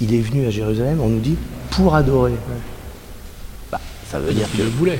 il 0.00 0.14
est 0.14 0.20
venu 0.20 0.46
à 0.46 0.50
Jérusalem, 0.50 1.00
on 1.00 1.08
nous 1.08 1.20
dit, 1.20 1.36
pour 1.70 1.94
adorer. 1.94 2.32
Bah, 3.70 3.80
ça 4.10 4.18
veut 4.18 4.32
dire 4.32 4.50
que. 4.50 4.58
le 4.58 4.68
voulait. 4.68 4.98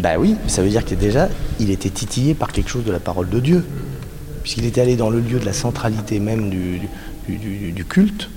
Bah 0.00 0.18
oui, 0.18 0.36
ça 0.48 0.62
veut 0.62 0.68
dire 0.68 0.84
que 0.84 0.94
déjà, 0.94 1.28
il 1.60 1.70
était 1.70 1.90
titillé 1.90 2.34
par 2.34 2.52
quelque 2.52 2.68
chose 2.68 2.84
de 2.84 2.92
la 2.92 3.00
parole 3.00 3.28
de 3.28 3.40
Dieu. 3.40 3.64
Puisqu'il 4.42 4.64
était 4.66 4.80
allé 4.80 4.96
dans 4.96 5.08
le 5.08 5.20
lieu 5.20 5.38
de 5.38 5.46
la 5.46 5.52
centralité 5.52 6.20
même 6.20 6.50
du, 6.50 6.80
du, 7.28 7.84
culte, 7.86 8.28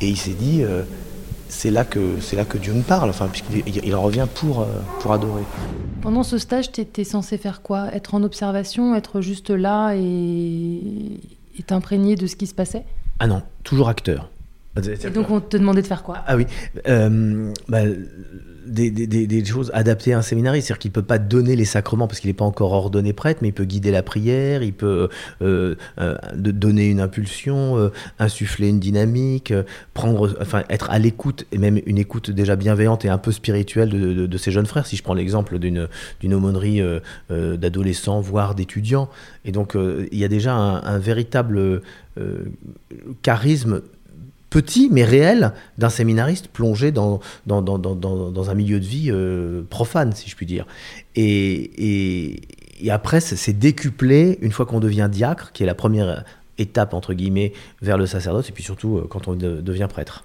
et 0.00 0.08
il 0.08 0.16
s'est 0.16 0.32
dit, 0.32 0.62
euh, 0.62 0.82
c'est 1.48 1.70
là 1.70 1.84
que 1.84 2.16
c'est 2.20 2.34
là 2.34 2.44
que 2.44 2.58
Dieu 2.58 2.72
nous 2.72 2.82
parle, 2.82 3.10
enfin, 3.10 3.28
puisqu'il 3.28 3.62
il 3.84 3.94
revient 3.94 4.26
pour, 4.34 4.62
euh, 4.62 4.66
pour 5.00 5.12
adorer. 5.12 5.42
Pendant 6.00 6.24
ce 6.24 6.38
stage, 6.38 6.72
tu 6.72 6.80
étais 6.80 7.04
censé 7.04 7.38
faire 7.38 7.62
quoi? 7.62 7.94
Être 7.94 8.14
en 8.14 8.24
observation, 8.24 8.96
être 8.96 9.20
juste 9.20 9.50
là 9.50 9.92
et, 9.94 10.00
et 11.58 11.62
t'imprégner 11.64 12.16
de 12.16 12.26
ce 12.26 12.34
qui 12.34 12.48
se 12.48 12.54
passait? 12.54 12.84
Ah 13.20 13.28
non, 13.28 13.42
toujours 13.62 13.88
acteur. 13.88 14.28
Et 14.76 15.10
donc 15.10 15.30
on 15.30 15.40
te 15.40 15.56
demandait 15.56 15.82
de 15.82 15.86
faire 15.86 16.02
quoi? 16.02 16.18
Ah 16.26 16.36
oui, 16.36 16.46
euh, 16.86 17.52
bah, 17.68 17.80
des, 18.66 18.90
des, 18.90 19.26
des, 19.26 19.44
choses 19.44 19.70
adaptées 19.74 20.12
à 20.12 20.18
un 20.18 20.22
séminariste. 20.22 20.66
C'est-à-dire 20.66 20.80
qu'il 20.80 20.90
ne 20.90 20.94
peut 20.94 21.02
pas 21.02 21.18
donner 21.18 21.56
les 21.56 21.64
sacrements 21.64 22.08
parce 22.08 22.20
qu'il 22.20 22.28
n'est 22.28 22.34
pas 22.34 22.44
encore 22.44 22.72
ordonné 22.72 23.12
prêtre, 23.12 23.38
mais 23.40 23.48
il 23.48 23.52
peut 23.52 23.64
guider 23.64 23.90
la 23.90 24.02
prière, 24.02 24.62
il 24.62 24.72
peut 24.74 25.08
euh, 25.40 25.76
euh, 25.98 26.16
donner 26.34 26.90
une 26.90 27.00
impulsion, 27.00 27.90
insuffler 28.18 28.68
une 28.68 28.80
dynamique, 28.80 29.54
prendre, 29.94 30.36
enfin, 30.40 30.64
être 30.68 30.90
à 30.90 30.98
l'écoute, 30.98 31.46
et 31.52 31.58
même 31.58 31.80
une 31.86 31.98
écoute 31.98 32.30
déjà 32.30 32.56
bienveillante 32.56 33.04
et 33.04 33.08
un 33.08 33.18
peu 33.18 33.32
spirituelle 33.32 33.88
de, 33.88 34.12
de, 34.12 34.26
de 34.26 34.38
ses 34.38 34.50
jeunes 34.50 34.66
frères. 34.66 34.86
Si 34.86 34.96
je 34.96 35.02
prends 35.02 35.14
l'exemple 35.14 35.58
d'une, 35.58 35.88
aumônerie 36.24 36.82
d'adolescents, 37.30 38.20
voire 38.20 38.54
d'étudiants. 38.54 39.08
Et 39.44 39.52
donc 39.52 39.74
il 39.76 40.18
y 40.18 40.24
a 40.24 40.28
déjà 40.28 40.54
un, 40.54 40.82
un 40.82 40.98
véritable 40.98 41.82
charisme 43.22 43.80
petit 44.56 44.88
mais 44.90 45.04
réel 45.04 45.52
d'un 45.76 45.90
séminariste 45.90 46.48
plongé 46.48 46.90
dans, 46.90 47.20
dans, 47.44 47.60
dans, 47.60 47.76
dans, 47.76 48.50
un 48.50 48.54
milieu 48.54 48.80
de 48.80 48.86
vie 48.86 49.10
euh, 49.10 49.62
profane, 49.68 50.14
si 50.14 50.30
je 50.30 50.34
puis 50.34 50.46
dire. 50.46 50.66
Et, 51.14 52.32
et, 52.80 52.90
après, 52.90 53.20
c'est 53.20 53.52
décuplé 53.52 54.38
une 54.40 54.52
fois 54.52 54.64
qu'on 54.64 54.80
devient 54.80 55.08
diacre, 55.12 55.52
qui 55.52 55.62
est 55.62 55.66
la 55.66 55.74
première 55.74 56.24
étape, 56.56 56.94
entre 56.94 57.12
guillemets, 57.12 57.52
vers 57.82 57.98
le 57.98 58.06
sacerdoce, 58.06 58.48
et 58.48 58.52
puis 58.52 58.62
surtout 58.62 58.96
euh, 58.96 59.06
quand 59.10 59.28
on 59.28 59.34
de, 59.34 59.60
devient 59.60 59.88
prêtre. 59.90 60.24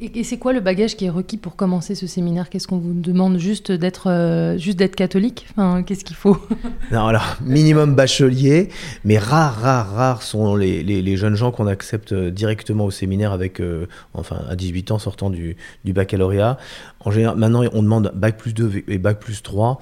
Et, 0.00 0.22
c'est 0.22 0.38
quoi 0.38 0.52
le 0.52 0.60
bagage 0.60 0.96
qui 0.96 1.06
est 1.06 1.10
requis 1.10 1.38
pour 1.38 1.56
commencer 1.56 1.96
ce 1.96 2.06
séminaire? 2.06 2.50
Qu'est-ce 2.50 2.68
qu'on 2.68 2.78
vous 2.78 2.92
demande 2.92 3.38
juste 3.38 3.72
d'être 3.72 4.08
euh, 4.08 4.56
juste 4.56 4.78
d'être 4.78 4.94
catholique? 4.94 5.48
Qu'est-ce 5.86 6.04
qu'il 6.04 6.14
faut? 6.16 6.36
Non, 6.92 7.06
alors 7.06 7.36
minimum 7.42 7.94
bachelier, 7.94 8.68
mais 9.04 9.18
rares, 9.18 9.60
rares, 9.60 9.92
rares 9.92 10.22
sont 10.22 10.54
les, 10.54 10.82
les, 10.82 11.16
jeunes 11.16 11.34
gens 11.34 11.50
qu'on 11.50 11.66
accepte 11.66 12.14
directement 12.14 12.84
au 12.84 12.90
séminaire 12.90 13.32
avec, 13.32 13.60
euh, 13.60 13.86
enfin, 14.14 14.40
à 14.48 14.54
18 14.54 14.92
ans 14.92 14.98
sortant 14.98 15.30
du, 15.30 15.56
du 15.84 15.92
baccalauréat. 15.92 16.58
En 17.00 17.10
général, 17.10 17.36
maintenant, 17.36 17.64
on 17.72 17.82
demande 17.82 18.12
bac 18.14 18.38
plus 18.38 18.54
2 18.54 18.84
et 18.86 18.98
bac 18.98 19.18
plus 19.18 19.42
3. 19.42 19.80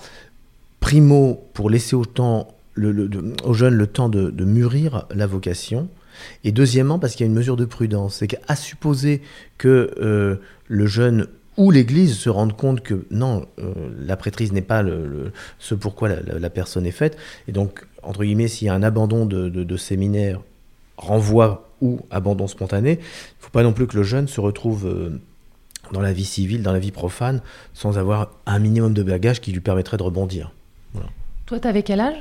Primo, 0.80 1.44
pour 1.52 1.68
laisser 1.68 1.94
au 1.94 2.06
temps, 2.06 2.48
le, 2.74 3.10
aux 3.44 3.54
jeunes 3.54 3.74
le 3.74 3.86
temps 3.86 4.08
de, 4.08 4.30
de 4.30 4.44
mûrir 4.44 5.04
la 5.14 5.26
vocation. 5.26 5.88
Et 6.44 6.52
deuxièmement, 6.52 6.98
parce 6.98 7.14
qu'il 7.14 7.24
y 7.24 7.28
a 7.28 7.30
une 7.30 7.36
mesure 7.36 7.56
de 7.56 7.64
prudence. 7.64 8.16
C'est 8.16 8.28
qu'à 8.28 8.56
supposer 8.56 9.22
que 9.58 9.90
euh, 10.00 10.36
le 10.68 10.86
jeune 10.86 11.26
ou 11.56 11.70
l'Église 11.70 12.16
se 12.16 12.28
rende 12.28 12.54
compte 12.56 12.82
que 12.82 13.06
non, 13.10 13.46
euh, 13.58 13.72
la 13.98 14.16
prêtrise 14.16 14.52
n'est 14.52 14.62
pas 14.62 14.84
ce 15.58 15.74
pourquoi 15.74 16.08
la, 16.08 16.38
la, 16.38 16.50
personne 16.50 16.86
est 16.86 16.90
faite. 16.90 17.16
Et 17.48 17.52
donc, 17.52 17.86
entre 18.02 18.24
guillemets, 18.24 18.48
s'il 18.48 18.66
y 18.66 18.68
a 18.68 18.74
un 18.74 18.82
abandon 18.82 19.26
de, 19.26 19.76
séminaire, 19.76 20.40
renvoi 20.96 21.68
ou 21.80 22.00
abandon 22.10 22.46
spontané, 22.46 22.92
il 22.92 22.98
ne 22.98 23.00
faut 23.40 23.50
pas 23.50 23.62
non 23.62 23.72
plus 23.72 23.86
que 23.86 23.96
le 23.96 24.02
jeune 24.02 24.28
se 24.28 24.40
retrouve 24.40 24.86
euh, 24.86 25.20
dans 25.92 26.00
la 26.00 26.12
vie 26.12 26.24
civile, 26.24 26.62
dans 26.62 26.72
la 26.72 26.78
vie 26.78 26.92
profane, 26.92 27.40
sans 27.74 27.98
avoir 27.98 28.30
un 28.46 28.58
minimum 28.58 28.94
de 28.94 29.02
bagage 29.02 29.40
qui 29.40 29.52
lui 29.52 29.60
permettrait 29.60 29.96
de 29.96 30.02
rebondir. 30.02 30.52
Toi, 31.46 31.60
tu 31.60 31.68
avais 31.68 31.82
quel 31.82 32.00
âge? 32.00 32.16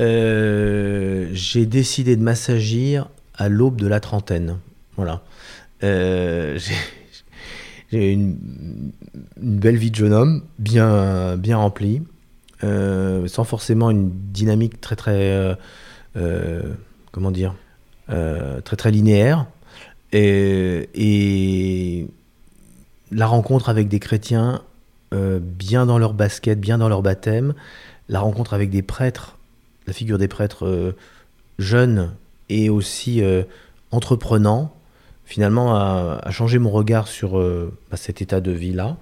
Euh, 0.00 1.28
j'ai 1.32 1.66
décidé 1.66 2.16
de 2.16 2.22
m'assagir 2.22 3.08
à 3.34 3.48
l'aube 3.48 3.76
de 3.76 3.86
la 3.86 4.00
trentaine. 4.00 4.58
Voilà. 4.96 5.22
Euh, 5.82 6.58
j'ai 7.92 8.12
une, 8.12 8.92
une, 9.42 9.58
belle 9.58 9.76
vie 9.76 9.90
de 9.90 9.96
jeune 9.96 10.12
homme, 10.12 10.42
bien, 10.58 11.36
bien 11.36 11.58
remplie, 11.58 12.02
euh, 12.64 13.26
sans 13.26 13.44
forcément 13.44 13.90
une 13.90 14.10
dynamique 14.10 14.80
très 14.80 14.96
très 14.96 15.56
comment 17.12 17.30
dire 17.30 17.54
très 18.08 18.76
très 18.76 18.90
linéaire. 18.90 19.46
Et, 20.12 20.88
et, 20.94 22.08
la 23.12 23.26
rencontre 23.26 23.68
avec 23.68 23.88
des 23.88 23.98
chrétiens 23.98 24.62
bien 25.12 25.86
dans 25.86 25.98
leur 25.98 26.14
basket, 26.14 26.60
bien 26.60 26.78
dans 26.78 26.88
leur 26.88 27.02
baptême, 27.02 27.54
la 28.08 28.20
rencontre 28.20 28.54
avec 28.54 28.70
des 28.70 28.82
prêtres 28.82 29.36
figure 29.92 30.18
des 30.18 30.28
prêtres 30.28 30.66
euh, 30.66 30.96
jeunes 31.58 32.12
et 32.48 32.70
aussi 32.70 33.22
euh, 33.22 33.42
entreprenants, 33.90 34.74
finalement, 35.24 35.74
a, 35.74 36.30
changé 36.30 36.58
mon 36.58 36.70
regard 36.70 37.08
sur 37.08 37.38
euh, 37.38 37.72
bah, 37.90 37.96
cet 37.96 38.22
état 38.22 38.40
de 38.40 38.50
vie-là. 38.50 38.96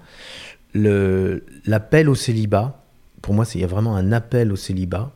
L'appel 0.75 2.09
au 2.09 2.15
célibat, 2.15 2.83
pour 3.21 3.33
moi, 3.33 3.45
il 3.55 3.61
y 3.61 3.63
a 3.63 3.67
vraiment 3.67 3.95
un 3.95 4.11
appel 4.11 4.51
au 4.51 4.55
célibat. 4.55 5.11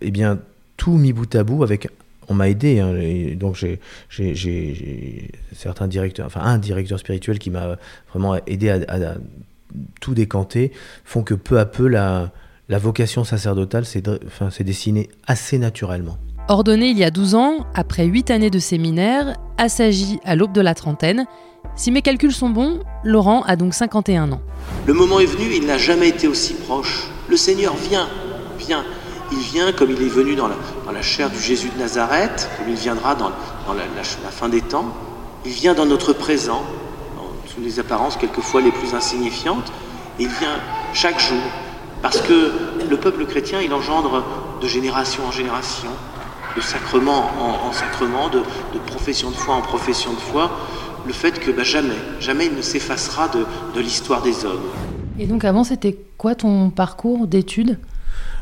Eh 0.00 0.10
bien, 0.10 0.40
tout 0.76 0.98
mis 0.98 1.14
bout 1.14 1.34
à 1.34 1.42
bout 1.42 1.62
avec 1.62 1.88
on 2.28 2.34
m'a 2.34 2.50
aidé. 2.50 2.80
Hein, 2.80 2.96
et 2.96 3.34
donc 3.34 3.56
j'ai 4.10 5.30
certains 5.54 5.88
directeurs, 5.88 6.26
enfin 6.26 6.42
un 6.42 6.58
directeur 6.58 6.98
spirituel 6.98 7.38
qui 7.38 7.48
m'a 7.50 7.78
vraiment 8.10 8.36
aidé 8.46 8.68
à, 8.68 8.80
à, 8.88 9.14
tout 10.00 10.14
décanter, 10.14 10.72
font 11.04 11.22
que 11.22 11.34
peu 11.34 11.58
à 11.58 11.64
peu 11.64 11.88
la, 11.88 12.30
la 12.68 12.78
vocation 12.78 13.24
sacerdotale 13.24 13.84
s'est 13.86 14.02
enfin, 14.26 14.48
dessinée 14.60 15.08
assez 15.26 15.58
naturellement. 15.58 16.18
Ordonné 16.48 16.88
il 16.88 16.98
y 16.98 17.04
a 17.04 17.10
12 17.10 17.34
ans, 17.34 17.66
après 17.74 18.04
8 18.04 18.30
années 18.30 18.50
de 18.50 18.58
séminaire, 18.58 19.36
assagi 19.56 20.18
à 20.24 20.36
l'aube 20.36 20.52
de 20.52 20.60
la 20.60 20.74
trentaine, 20.74 21.26
si 21.76 21.90
mes 21.90 22.02
calculs 22.02 22.32
sont 22.32 22.50
bons, 22.50 22.80
Laurent 23.04 23.42
a 23.42 23.56
donc 23.56 23.74
51 23.74 24.32
ans. 24.32 24.40
Le 24.86 24.94
moment 24.94 25.20
est 25.20 25.26
venu, 25.26 25.44
il 25.54 25.66
n'a 25.66 25.78
jamais 25.78 26.08
été 26.08 26.28
aussi 26.28 26.54
proche. 26.54 27.08
Le 27.28 27.36
Seigneur 27.36 27.74
vient, 27.76 28.08
vient. 28.58 28.84
Il 29.30 29.38
vient 29.38 29.72
comme 29.72 29.90
il 29.90 30.02
est 30.02 30.08
venu 30.08 30.34
dans 30.34 30.48
la, 30.48 30.56
dans 30.86 30.92
la 30.92 31.02
chair 31.02 31.28
du 31.30 31.38
Jésus 31.38 31.68
de 31.68 31.78
Nazareth, 31.78 32.48
comme 32.58 32.70
il 32.70 32.78
viendra 32.78 33.14
dans, 33.14 33.30
dans 33.66 33.74
la, 33.74 33.84
la, 33.84 34.02
la, 34.24 34.30
fin 34.30 34.48
des 34.48 34.62
temps. 34.62 34.94
Il 35.44 35.52
vient 35.52 35.74
dans 35.74 35.84
notre 35.86 36.12
présent, 36.12 36.64
sous 37.46 37.60
les 37.60 37.78
apparences 37.78 38.16
quelquefois 38.16 38.62
les 38.62 38.72
plus 38.72 38.94
insignifiantes. 38.94 39.70
Il 40.18 40.28
vient 40.28 40.58
chaque 40.94 41.20
jour, 41.20 41.42
parce 42.02 42.20
que 42.20 42.52
le 42.88 42.96
peuple 42.96 43.26
chrétien, 43.26 43.60
il 43.60 43.72
engendre 43.72 44.24
de 44.62 44.68
génération 44.68 45.24
en 45.26 45.32
génération, 45.32 45.88
de 46.56 46.60
sacrement 46.60 47.30
en, 47.40 47.68
en 47.68 47.72
sacrement, 47.72 48.28
de, 48.28 48.38
de, 48.38 48.78
profession 48.86 49.30
de 49.30 49.36
foi 49.36 49.54
en 49.54 49.62
profession 49.62 50.12
de 50.12 50.18
foi, 50.18 50.50
le 51.06 51.12
fait 51.12 51.38
que 51.38 51.50
bah, 51.50 51.62
jamais, 51.62 51.94
jamais 52.20 52.46
il 52.46 52.54
ne 52.54 52.62
s'effacera 52.62 53.28
de, 53.28 53.44
de 53.74 53.80
l'histoire 53.80 54.22
des 54.22 54.44
hommes. 54.44 54.66
Et 55.18 55.26
donc 55.26 55.44
avant, 55.44 55.64
c'était 55.64 55.96
quoi 56.16 56.34
ton 56.34 56.70
parcours 56.70 57.26
d'études? 57.26 57.78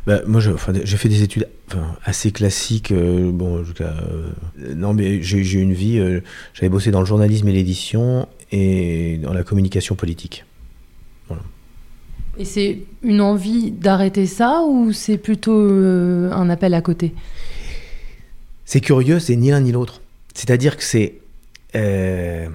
Bah, 0.07 0.21
moi, 0.27 0.41
j'ai 0.41 0.53
enfin, 0.53 0.73
fait 0.73 1.09
des 1.09 1.23
études 1.23 1.49
enfin, 1.69 1.97
assez 2.05 2.31
classiques. 2.31 2.93
Euh, 2.93 3.33
bon, 3.33 3.65
euh, 3.81 4.31
non, 4.77 4.95
mais 4.95 5.21
j'ai 5.21 5.39
eu 5.39 5.61
une 5.61 5.73
vie. 5.73 5.99
Euh, 5.99 6.21
J'avais 6.55 6.69
bossé 6.69 6.93
dans 6.93 7.01
le 7.01 7.07
journalisme 7.07 7.49
et 7.49 7.53
l'édition 7.53 8.29
et 8.53 9.19
dans 9.19 9.33
la 9.33 9.43
communication 9.43 9.97
politique. 9.97 10.45
Et 12.39 12.45
c'est 12.45 12.79
une 13.03 13.21
envie 13.21 13.71
d'arrêter 13.71 14.27
ça 14.27 14.63
ou 14.69 14.93
c'est 14.93 15.17
plutôt 15.17 15.59
euh, 15.59 16.31
un 16.33 16.51
appel 16.51 16.75
à 16.75 16.83
côté? 16.83 17.15
C'est 18.65 18.81
curieux, 18.81 19.19
c'est 19.21 19.37
ni 19.37 19.51
l'un 19.51 19.61
ni 19.61 19.73
l'autre. 19.73 20.03
C'est-à-dire 20.35 20.77
que 20.77 20.83
c'est. 20.83 21.15
Euh, 21.75 22.49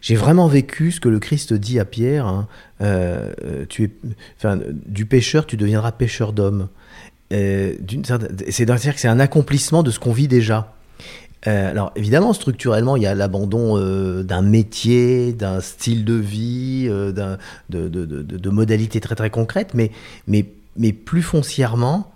J'ai 0.00 0.14
vraiment 0.14 0.48
vécu 0.48 0.92
ce 0.92 1.00
que 1.00 1.08
le 1.08 1.18
Christ 1.18 1.52
dit 1.52 1.78
à 1.78 1.84
Pierre 1.84 2.26
hein, 2.26 2.48
euh, 2.80 3.32
tu 3.68 3.84
es, 3.84 3.90
enfin, 4.38 4.58
du 4.86 5.04
pécheur, 5.06 5.46
tu 5.46 5.56
deviendras 5.56 5.92
pêcheur 5.92 6.32
d'hommes. 6.32 6.68
C'est-à-dire 7.30 8.94
que 8.94 9.00
c'est 9.00 9.08
un 9.08 9.20
accomplissement 9.20 9.82
de 9.82 9.90
ce 9.90 9.98
qu'on 9.98 10.12
vit 10.12 10.28
déjà. 10.28 10.74
Euh, 11.46 11.70
alors 11.70 11.92
évidemment, 11.96 12.32
structurellement, 12.32 12.96
il 12.96 13.02
y 13.02 13.06
a 13.06 13.14
l'abandon 13.14 13.76
euh, 13.76 14.22
d'un 14.22 14.42
métier, 14.42 15.32
d'un 15.32 15.60
style 15.60 16.04
de 16.04 16.14
vie, 16.14 16.86
euh, 16.88 17.12
de, 17.70 18.50
modalités 18.50 19.00
très 19.00 19.16
très 19.16 19.30
concrètes, 19.30 19.74
mais, 19.74 19.90
plus 20.92 21.22
foncièrement, 21.22 22.12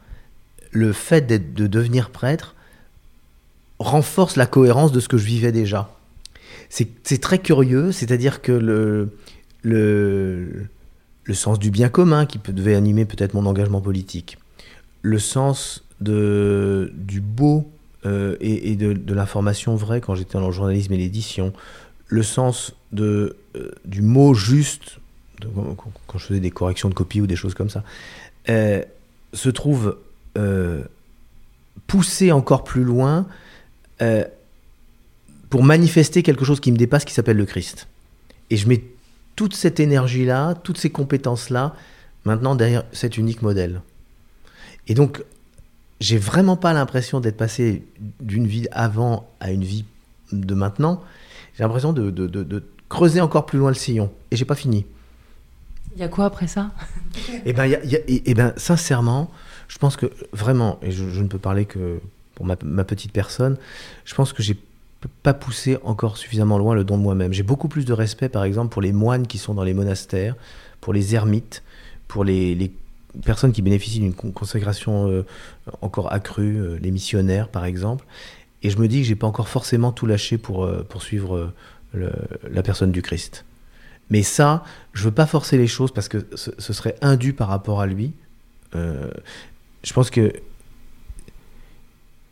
le 0.71 0.93
fait 0.93 1.27
de 1.27 1.67
devenir 1.67 2.11
prêtre 2.11 2.55
renforce 3.79 4.37
la 4.37 4.47
cohérence 4.47 4.93
de 4.93 5.01
ce 5.01 5.09
que 5.09 5.19
je 5.19 5.27
vivais 5.27 5.53
déjà. 5.53 5.91
C'est 6.69 7.21
très 7.21 7.39
curieux, 7.39 7.93
c'est-à-dire 7.93 8.43
que 8.43 8.53
le, 8.53 9.11
le, 9.63 10.67
le 11.25 11.35
sens 11.35 11.59
du 11.59 11.71
bien 11.71 11.89
commun 11.89 12.27
qui 12.27 12.39
devait 12.53 12.75
animer 12.75 13.05
peut-être 13.05 13.35
mon 13.35 13.47
engagement 13.47 13.81
politique, 13.81 14.39
le 15.03 15.19
sens 15.19 15.85
de, 16.01 16.93
du 16.95 17.21
beau 17.21 17.71
euh, 18.07 18.37
et, 18.41 18.77
de, 18.77 19.15
l'information 19.15 19.75
vraie 19.75 20.01
quand 20.01 20.15
j'étais 20.15 20.39
dans 20.39 20.47
le 20.47 20.53
journalisme 20.53 20.93
et 20.93 20.97
l'édition, 20.97 21.53
le 22.07 22.23
sens 22.23 22.73
euh, 22.99 23.37
du 23.85 24.01
mot 24.01 24.33
juste, 24.33 24.99
quand 25.43 26.19
je 26.19 26.25
faisais 26.27 26.41
des 26.41 26.51
corrections 26.51 26.89
de 26.89 26.95
copie 26.95 27.21
ou 27.21 27.27
des 27.27 27.37
choses 27.37 27.55
comme 27.55 27.71
ça, 27.71 27.83
euh, 28.49 28.83
se 29.33 29.49
trouve 29.49 29.99
poussé 31.87 32.31
encore 32.31 32.63
plus 32.63 32.85
loin 32.85 33.27
pour 35.49 35.65
manifester 35.65 36.23
quelque 36.23 36.45
chose 36.45 36.61
qui 36.61 36.71
me 36.71 36.77
dépasse 36.77 37.07
qui 37.07 37.15
s'appelle 37.15 37.39
le 37.39 37.47
Christ. 37.47 37.89
Et 38.51 38.59
je 38.59 38.69
mets 38.69 38.85
toute 39.35 39.55
cette 39.55 39.81
énergie-là, 39.81 40.55
toutes 40.55 40.77
ces 40.77 40.91
compétences-là, 40.91 41.75
maintenant 42.27 42.55
derrière 42.55 42.85
cet 42.93 43.17
unique 43.17 43.41
modèle. 43.41 43.81
Et 44.89 44.95
donc, 44.95 45.25
j'ai 46.01 46.19
vraiment 46.19 46.57
pas 46.57 46.73
l'impression 46.73 47.21
d'être 47.21 47.37
passé 47.37 47.87
d'une 48.21 48.47
vie 48.47 48.67
avant 48.71 49.29
à 49.41 49.51
une 49.51 49.65
vie 49.65 49.85
de 50.33 50.55
maintenant. 50.55 51.03
J'ai 51.55 51.63
l'impression 51.63 51.93
de, 51.93 52.11
de, 52.11 52.65
creuser 52.89 53.21
encore 53.21 53.47
plus 53.47 53.59
loin 53.59 53.71
le 53.71 53.75
sillon. 53.75 54.13
Et 54.31 54.37
j'ai 54.37 54.45
pas 54.45 54.55
fini. 54.55 54.87
Il 55.95 56.01
y 56.01 56.05
a 56.05 56.09
quoi 56.09 56.27
après 56.27 56.47
ça? 56.47 56.71
Eh 57.47 57.53
ben, 57.53 57.81
ben, 58.37 58.53
sincèrement, 58.57 59.31
je 59.69 59.79
pense 59.79 59.97
que 59.97 60.07
vraiment, 60.33 60.79
et 60.83 60.91
je, 60.93 61.21
ne 61.21 61.27
peux 61.27 61.39
parler 61.39 61.65
que 61.65 62.01
pour 62.35 62.45
ma, 62.45 62.57
ma, 62.63 62.85
petite 62.85 63.13
personne, 63.13 63.57
je 64.05 64.15
pense 64.15 64.35
que 64.35 64.43
j'ai 64.43 64.59
pas 65.23 65.33
poussé 65.33 65.79
encore 65.83 66.19
suffisamment 66.19 66.59
loin 66.59 66.75
le 66.75 66.85
don 66.85 66.99
de 66.99 67.03
moi-même. 67.03 67.33
J'ai 67.33 67.43
beaucoup 67.43 67.69
plus 67.69 67.87
de 67.87 67.93
respect, 67.95 68.29
par 68.29 68.45
exemple, 68.45 68.73
pour 68.73 68.83
les 68.83 68.93
moines 68.93 69.27
qui 69.27 69.39
sont 69.39 69.55
dans 69.55 69.65
les 69.65 69.75
monastères, 69.75 70.37
pour 70.81 70.93
les 70.93 71.15
ermites, 71.15 71.63
pour 72.07 72.25
les, 72.25 72.55
les 72.55 72.71
personnes 73.25 73.53
qui 73.53 73.63
bénéficient 73.63 74.01
d'une 74.01 74.15
consécration 74.15 75.09
euh, 75.09 75.25
encore 75.81 76.13
accrue, 76.13 76.57
euh, 76.57 76.79
les 76.81 76.91
missionnaires 76.91 77.49
par 77.49 77.65
exemple. 77.65 78.05
Et 78.63 78.71
je 78.71 78.79
me 78.79 78.89
dis 78.89 79.03
que 79.03 79.07
j'ai 79.07 79.17
pas 79.17 79.27
encore 79.27 79.49
forcément 79.49 79.93
tout 79.93 80.07
lâché 80.07 80.39
pour, 80.39 80.65
euh, 80.65 80.85
poursuivre 80.89 81.53
la 81.95 82.63
personne 82.63 82.93
du 82.93 83.01
Christ. 83.01 83.45
Mais 84.11 84.23
ça, 84.23 84.65
je 84.93 85.05
veux 85.05 85.13
pas 85.13 85.25
forcer 85.25 85.57
les 85.57 85.67
choses 85.67 85.93
parce 85.93 86.09
que 86.09 86.27
ce, 86.35 86.73
serait 86.73 86.97
indu 87.01 87.33
par 87.33 87.49
rapport 87.49 87.81
à 87.81 87.87
lui. 87.87 88.13
je 88.75 89.93
pense 89.95 90.11
que 90.11 90.33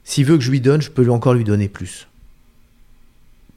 s'il 0.03 0.27
veut 0.27 0.37
que 0.37 0.45
je 0.45 0.51
lui 0.51 0.61
donne, 0.61 0.83
je 0.83 0.91
peux 0.91 1.09
encore 1.11 1.33
lui 1.33 1.45
donner 1.45 1.69
plus. 1.69 2.09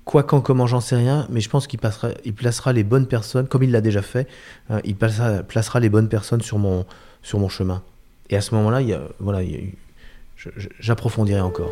Quoi, 0.05 0.23
quand, 0.23 0.39
comment, 0.39 0.65
j'en 0.65 0.79
sais 0.79 0.95
rien, 0.95 1.27
mais 1.29 1.41
je 1.41 1.49
pense 1.49 1.67
qu'il 1.67 1.81
il 2.23 2.33
placera 2.33 2.71
les 2.71 2.85
bonnes 2.85 3.07
personnes, 3.07 3.49
comme 3.49 3.63
il 3.63 3.71
l'a 3.71 3.81
déjà 3.81 4.01
fait, 4.01 4.29
hein, 4.69 4.79
il 4.85 4.95
placera, 4.95 5.79
les 5.81 5.89
bonnes 5.89 6.07
personnes 6.07 6.41
sur 6.41 6.57
mon, 6.57 6.85
sur 7.27 7.39
mon 7.39 7.49
chemin. 7.49 7.83
Et 8.29 8.37
à 8.37 8.41
ce 8.41 8.55
moment-là, 8.55 8.81
il 8.81 8.97
voilà, 9.19 9.41
j'approfondirai 10.79 11.41
encore. 11.41 11.71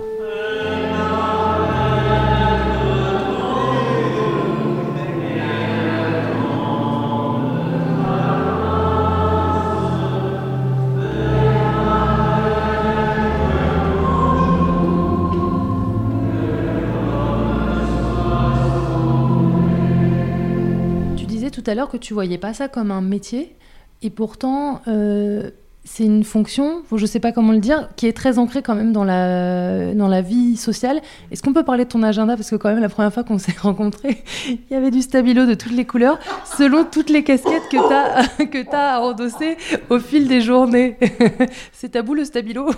tout 21.51 21.71
à 21.71 21.73
l'heure 21.73 21.89
que 21.89 21.97
tu 21.97 22.13
voyais 22.13 22.37
pas 22.37 22.53
ça 22.53 22.67
comme 22.67 22.91
un 22.91 23.01
métier, 23.01 23.55
et 24.01 24.09
pourtant, 24.09 24.81
euh, 24.87 25.49
c'est 25.85 26.03
une 26.03 26.23
fonction, 26.23 26.83
je 26.91 26.99
ne 26.99 27.05
sais 27.05 27.19
pas 27.19 27.31
comment 27.31 27.51
le 27.51 27.59
dire, 27.59 27.89
qui 27.95 28.07
est 28.07 28.13
très 28.13 28.39
ancrée 28.39 28.63
quand 28.63 28.73
même 28.73 28.91
dans 28.91 29.03
la, 29.03 29.93
dans 29.93 30.07
la 30.07 30.21
vie 30.21 30.57
sociale. 30.57 30.99
Est-ce 31.31 31.43
qu'on 31.43 31.53
peut 31.53 31.63
parler 31.63 31.85
de 31.85 31.89
ton 31.89 32.01
agenda? 32.01 32.35
Parce 32.35 32.49
que 32.49 32.55
quand 32.55 32.69
même, 32.69 32.81
la 32.81 32.89
première 32.89 33.13
fois 33.13 33.23
qu'on 33.23 33.37
s'est 33.39 33.55
rencontrés, 33.57 34.23
il 34.47 34.59
y 34.71 34.75
avait 34.75 34.89
du 34.89 35.03
stabilo 35.03 35.45
de 35.45 35.53
toutes 35.53 35.73
les 35.73 35.85
couleurs, 35.85 36.19
selon 36.57 36.85
toutes 36.85 37.11
les 37.11 37.23
casquettes 37.23 37.69
que 37.69 37.77
tu 37.77 37.93
as, 37.93 38.45
que 38.45 38.75
as 38.75 38.95
à 38.95 38.99
endosser 39.01 39.57
au 39.89 39.99
fil 39.99 40.27
des 40.27 40.41
journées. 40.41 40.97
c'est 41.71 41.89
tabou 41.89 42.15
le 42.15 42.25
stabilo? 42.25 42.71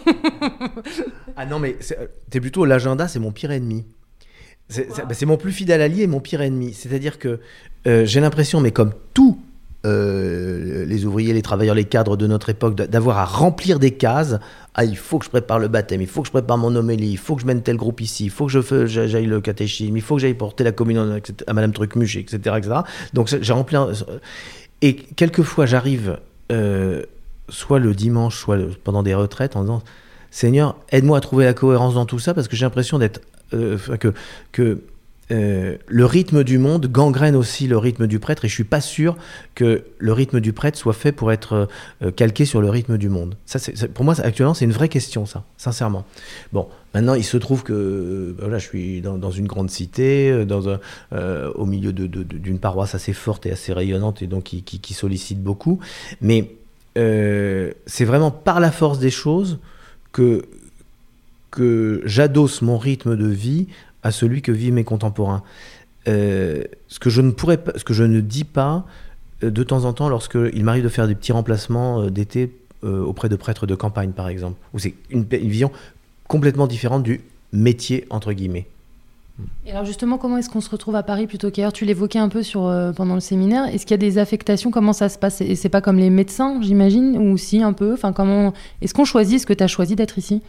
Ah 1.38 1.46
non, 1.46 1.60
mais 1.60 1.78
c'est 1.80 2.42
plutôt 2.42 2.66
l'agenda, 2.66 3.08
c'est 3.08 3.20
mon 3.20 3.32
pire 3.32 3.52
ennemi. 3.52 3.86
Bah, 4.70 5.14
c'est 5.14 5.26
mon 5.26 5.38
plus 5.38 5.54
fidèle 5.54 5.82
allié 5.82 6.04
et 6.04 6.08
mon 6.08 6.20
pire 6.20 6.42
ennemi. 6.42 6.74
C'est-à-dire 6.74 7.20
que 7.20 7.40
euh, 7.88 8.06
j'ai 8.06 8.20
l'impression, 8.20 8.60
mais 8.60 8.72
comme 8.72 8.92
tous 9.14 9.38
euh, 9.86 10.86
les 10.86 11.06
ouvriers, 11.06 11.34
les 11.34 11.42
travailleurs, 11.42 11.76
les 11.76 11.86
cadres 11.86 12.18
de 12.18 12.28
notre 12.28 12.50
époque, 12.50 12.76
d'avoir 12.76 13.18
à 13.18 13.26
remplir 13.26 13.80
des 13.80 13.92
cases. 13.92 14.40
Ah, 14.74 14.86
il 14.86 14.98
faut 14.98 15.20
que 15.20 15.26
je 15.26 15.30
prépare 15.30 15.60
le 15.60 15.68
baptême, 15.68 16.02
il 16.02 16.08
faut 16.08 16.22
que 16.22 16.28
je 16.28 16.32
prépare 16.32 16.58
mon 16.58 16.76
homélie, 16.76 17.12
il 17.12 17.18
faut 17.18 17.36
que 17.36 17.42
je 17.42 17.48
mène 17.48 17.62
tel 17.62 17.78
groupe 17.78 18.02
ici, 18.02 18.26
il 18.26 18.32
faut 18.32 18.48
que 18.48 18.52
je 18.62 18.86
j'aille 18.86 19.26
le 19.26 19.42
catéchisme, 19.42 19.96
il 19.96 20.02
faut 20.02 20.16
que 20.16 20.22
j'aille 20.22 20.34
porter 20.34 20.64
la 20.64 20.72
communion 20.72 21.20
à 21.48 21.54
Madame 21.54 21.74
Trucmuche, 21.74 22.18
etc., 22.18 22.38
etc. 22.58 22.76
Donc 23.14 23.28
j'ai 23.42 23.54
rempli. 23.54 23.78
Et 24.82 24.96
quelquefois, 24.96 25.66
j'arrive 25.66 26.20
euh, 26.52 27.04
soit 27.50 27.80
le 27.80 27.94
dimanche, 27.94 28.38
soit 28.38 28.58
pendant 28.84 29.04
des 29.04 29.16
retraites 29.16 29.56
en 29.56 29.62
disant 29.62 29.82
Seigneur, 30.32 30.76
aide-moi 30.92 31.18
à 31.18 31.22
trouver 31.22 31.46
la 31.46 31.54
cohérence 31.54 31.96
dans 31.96 32.06
tout 32.06 32.20
ça 32.20 32.34
parce 32.34 32.48
que 32.48 32.56
j'ai 32.56 32.66
l'impression 32.66 33.00
d'être 33.00 33.22
euh, 33.54 33.78
que, 34.00 34.14
que 34.52 34.82
euh, 35.30 35.76
le 35.88 36.06
rythme 36.06 36.44
du 36.46 36.58
monde 36.58 36.88
gangrène 36.88 37.36
aussi 37.36 37.68
le 37.68 37.78
rythme 37.78 38.08
du 38.08 38.18
prêtre 38.18 38.46
et 38.46 38.48
je 38.48 38.54
suis 38.54 38.64
pas 38.64 38.80
sûr 38.80 39.18
que 39.56 39.84
le 39.98 40.14
rythme 40.14 40.40
du 40.40 40.54
prêtre 40.54 40.78
soit 40.78 40.94
fait 40.94 41.12
pour 41.12 41.34
être 41.34 41.68
euh, 42.02 42.12
calqué 42.12 42.46
sur 42.46 42.62
le 42.62 42.70
rythme 42.70 42.98
du 42.98 43.10
monde. 43.10 43.36
Ça, 43.46 43.60
pour 43.94 44.06
moi, 44.06 44.20
actuellement, 44.22 44.54
c'est 44.54 44.66
une 44.66 44.72
vraie 44.72 44.88
question, 44.88 45.26
ça, 45.26 45.44
sincèrement. 45.58 46.06
Bon, 46.54 46.68
maintenant, 46.94 47.14
il 47.14 47.26
se 47.26 47.36
trouve 47.36 47.64
que 47.64 48.36
voilà, 48.40 48.58
je 48.58 48.68
suis 48.68 49.02
dans, 49.02 49.32
une 49.32 49.48
grande 49.48 49.70
cité, 49.70 50.46
dans 50.46 50.70
un, 50.70 50.80
au 51.56 51.66
milieu 51.66 51.92
d'une 51.92 52.60
paroisse 52.60 52.96
assez 52.96 53.14
forte 53.14 53.46
et 53.46 53.52
assez 53.52 53.74
rayonnante 53.74 54.22
et 54.22 54.28
donc 54.28 54.46
qui, 54.46 54.62
qui 54.64 54.94
sollicite 54.94 55.44
beaucoup, 55.44 55.80
mais 56.22 56.52
c'est 56.96 58.06
vraiment 58.06 58.32
par 58.32 58.60
la 58.60 58.72
force 58.72 59.00
des 59.00 59.12
choses 59.12 59.60
que 60.12 60.44
que 61.52 62.02
j'adosse 62.06 62.62
mon 62.62 62.78
rythme 62.78 63.16
de 63.16 63.28
vie 63.28 63.68
à 64.08 64.12
celui 64.12 64.42
que 64.42 64.54
vivent 64.54 64.74
mes 64.74 64.86
contemporains. 64.86 65.44
Euh, 66.08 66.64
ce, 66.88 66.98
que 67.00 67.10
je 67.10 67.22
ne 67.22 67.32
pourrais 67.32 67.60
ce 67.76 67.84
que 67.84 67.94
je 67.94 68.06
ne 68.06 68.22
dis 68.22 68.46
pas 68.46 68.86
euh, 69.44 69.52
de 69.52 69.64
temps 69.64 69.84
en 69.84 69.92
temps 69.92 70.08
lorsqu'il 70.08 70.64
m'arrive 70.64 70.86
de 70.86 70.90
faire 70.90 71.08
des 71.08 71.16
petits 71.16 71.34
remplacements 71.34 72.04
euh, 72.04 72.10
d'été 72.10 72.52
auprès 72.84 73.28
de 73.28 73.36
prêtres 73.36 73.66
de 73.66 73.76
campagne, 73.76 74.12
par 74.12 74.30
exemple, 74.30 74.56
où 74.74 74.80
c'est 74.80 74.94
une, 75.10 75.24
vision 75.24 75.72
complètement 76.28 76.68
différente 76.68 77.04
du 77.04 77.20
métier, 77.52 78.06
entre 78.10 78.32
guillemets. 78.32 78.66
Et 79.66 79.72
alors 79.72 79.84
justement, 79.84 80.18
comment 80.18 80.38
est-ce 80.38 80.50
qu'on 80.50 80.62
se 80.62 80.70
retrouve 80.70 80.96
à 80.96 81.04
Paris 81.04 81.28
plutôt 81.28 81.52
qu'ailleurs? 81.52 81.74
Tu 81.74 81.84
l'évoquais 81.84 82.20
un 82.20 82.30
peu 82.30 82.44
sur, 82.44 82.72
pendant 82.96 83.16
le 83.16 83.20
séminaire. 83.20 83.66
Est-ce 83.66 83.86
qu'il 83.86 83.92
y 83.92 83.96
a 83.96 83.98
des 83.98 84.20
affectations? 84.20 84.72
Comment 84.72 84.94
ça 84.94 85.10
se 85.10 85.18
passe? 85.18 85.42
Et 85.42 85.56
c'est 85.56 85.70
pas 85.70 85.82
comme 85.82 85.98
les 85.98 86.12
médecins, 86.12 86.62
j'imagine? 86.62 87.18
Ou 87.18 87.36
si, 87.36 87.62
un 87.62 87.74
peu? 87.74 87.92
Enfin, 87.92 88.14
comment... 88.14 88.54
Est-ce 88.82 88.94
qu'on 88.94 89.06
choisit 89.06 89.38
Est-ce 89.38 89.48
que 89.48 89.54
tu 89.54 89.64
as 89.64 89.68
choisi 89.68 89.96
d'être 89.98 90.18
ici? 90.18 90.42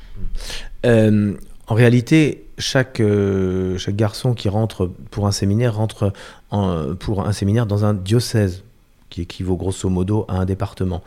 En 1.68 1.74
réalité, 1.74 2.46
chaque, 2.56 2.98
euh, 3.00 3.76
chaque 3.76 3.96
garçon 3.96 4.32
qui 4.32 4.48
rentre 4.48 4.90
pour 5.10 5.26
un 5.26 5.32
séminaire 5.32 5.76
rentre 5.76 6.12
en, 6.50 6.94
pour 6.94 7.26
un 7.26 7.32
séminaire 7.32 7.66
dans 7.66 7.84
un 7.84 7.92
diocèse 7.92 8.64
qui 9.10 9.22
équivaut 9.22 9.56
grosso 9.56 9.88
modo 9.88 10.24
à 10.28 10.36
un 10.36 10.44
département. 10.44 11.02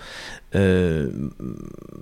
Euh, 0.55 1.11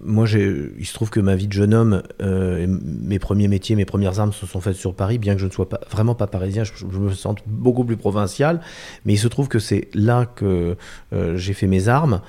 moi, 0.02 0.26
il 0.30 0.86
se 0.86 0.94
trouve 0.94 1.10
que 1.10 1.20
ma 1.20 1.36
vie 1.36 1.48
de 1.48 1.54
jeune 1.54 1.74
homme, 1.74 2.04
euh, 2.22 2.66
mes 2.70 3.20
premiers 3.20 3.50
métiers, 3.50 3.76
mes 3.76 3.86
premières 3.86 4.20
armes 4.20 4.32
se 4.32 4.46
sont 4.46 4.62
faites 4.62 4.76
sur 4.76 4.94
Paris, 4.94 5.18
bien 5.18 5.36
que 5.36 5.42
je 5.42 5.46
ne 5.46 5.52
sois 5.52 5.68
vraiment 5.90 6.16
pas 6.16 6.28
parisien, 6.28 6.64
je, 6.64 6.86
me 6.86 7.14
sens 7.14 7.36
beaucoup 7.46 7.84
plus 7.84 7.98
provincial, 7.98 8.62
mais 9.04 9.14
il 9.14 9.18
se 9.18 9.28
trouve 9.28 9.50
que 9.50 9.60
c'est 9.60 9.90
là 9.94 10.26
que 10.26 10.78
j'ai 11.12 11.54
fait 11.54 11.68
mes 11.68 11.90
armes, 11.90 12.22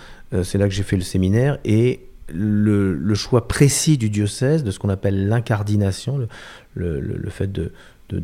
c'est 0.42 0.58
là 0.58 0.66
que 0.66 0.74
j'ai 0.74 0.82
fait 0.82 0.96
le 0.96 1.02
séminaire, 1.02 1.58
et 1.64 2.09
le, 2.32 3.14
choix 3.14 3.48
précis 3.48 3.98
du 3.98 4.10
diocèse, 4.10 4.64
de 4.64 4.70
ce 4.70 4.78
qu'on 4.78 4.88
appelle 4.88 5.28
l'incardination, 5.28 6.26
le, 6.74 7.30
fait 7.30 7.50
de, 7.50 7.72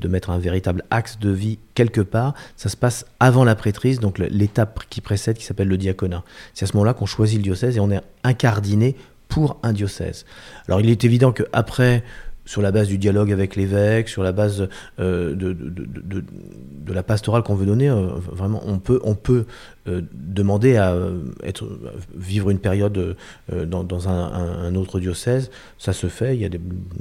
mettre 0.08 0.30
un 0.30 0.38
véritable 0.38 0.84
axe 0.90 1.18
de 1.18 1.30
vie 1.30 1.58
quelque 1.74 2.00
part, 2.00 2.34
ça 2.56 2.68
se 2.68 2.76
passe 2.76 3.06
avant 3.20 3.44
la 3.44 3.54
prêtrise, 3.54 4.00
donc 4.00 4.18
l'étape 4.18 4.84
qui 4.90 5.00
précède, 5.00 5.36
qui 5.36 5.44
s'appelle 5.44 5.68
le 5.68 5.76
diaconat. 5.76 6.24
C'est 6.54 6.64
à 6.64 6.66
ce 6.66 6.74
moment-là 6.74 6.94
qu'on 6.94 7.06
choisit 7.06 7.38
le 7.38 7.42
diocèse 7.42 7.76
et 7.76 7.80
on 7.80 7.90
est 7.90 8.02
incardiné 8.24 8.96
pour 9.28 9.58
un 9.62 9.72
diocèse. 9.72 10.24
Alors 10.68 10.80
il 10.80 10.90
est 10.90 11.04
évident 11.04 11.32
qu'après 11.32 12.04
sur 12.46 12.62
la 12.62 12.70
base 12.70 12.88
du 12.88 12.96
dialogue 12.96 13.30
avec 13.32 13.56
l'évêque, 13.56 14.08
sur 14.08 14.22
la 14.22 14.32
base 14.32 14.68
euh, 14.98 15.34
de, 15.34 16.92
la 16.92 17.02
pastorale 17.02 17.42
qu'on 17.42 17.56
veut 17.56 17.66
donner, 17.66 17.90
euh, 17.90 18.06
vraiment, 18.32 18.62
on 18.64 18.78
peut, 18.78 19.00
on 19.04 19.14
peut 19.14 19.44
euh, 19.88 20.00
demander 20.12 20.76
à 20.76 20.96
être, 21.42 21.68
vivre 22.14 22.48
une 22.50 22.60
période 22.60 23.16
dans, 23.52 24.08
un, 24.08 24.74
autre 24.74 25.00
diocèse. 25.00 25.50
Ça 25.78 25.92
se 25.92 26.06
fait, 26.06 26.34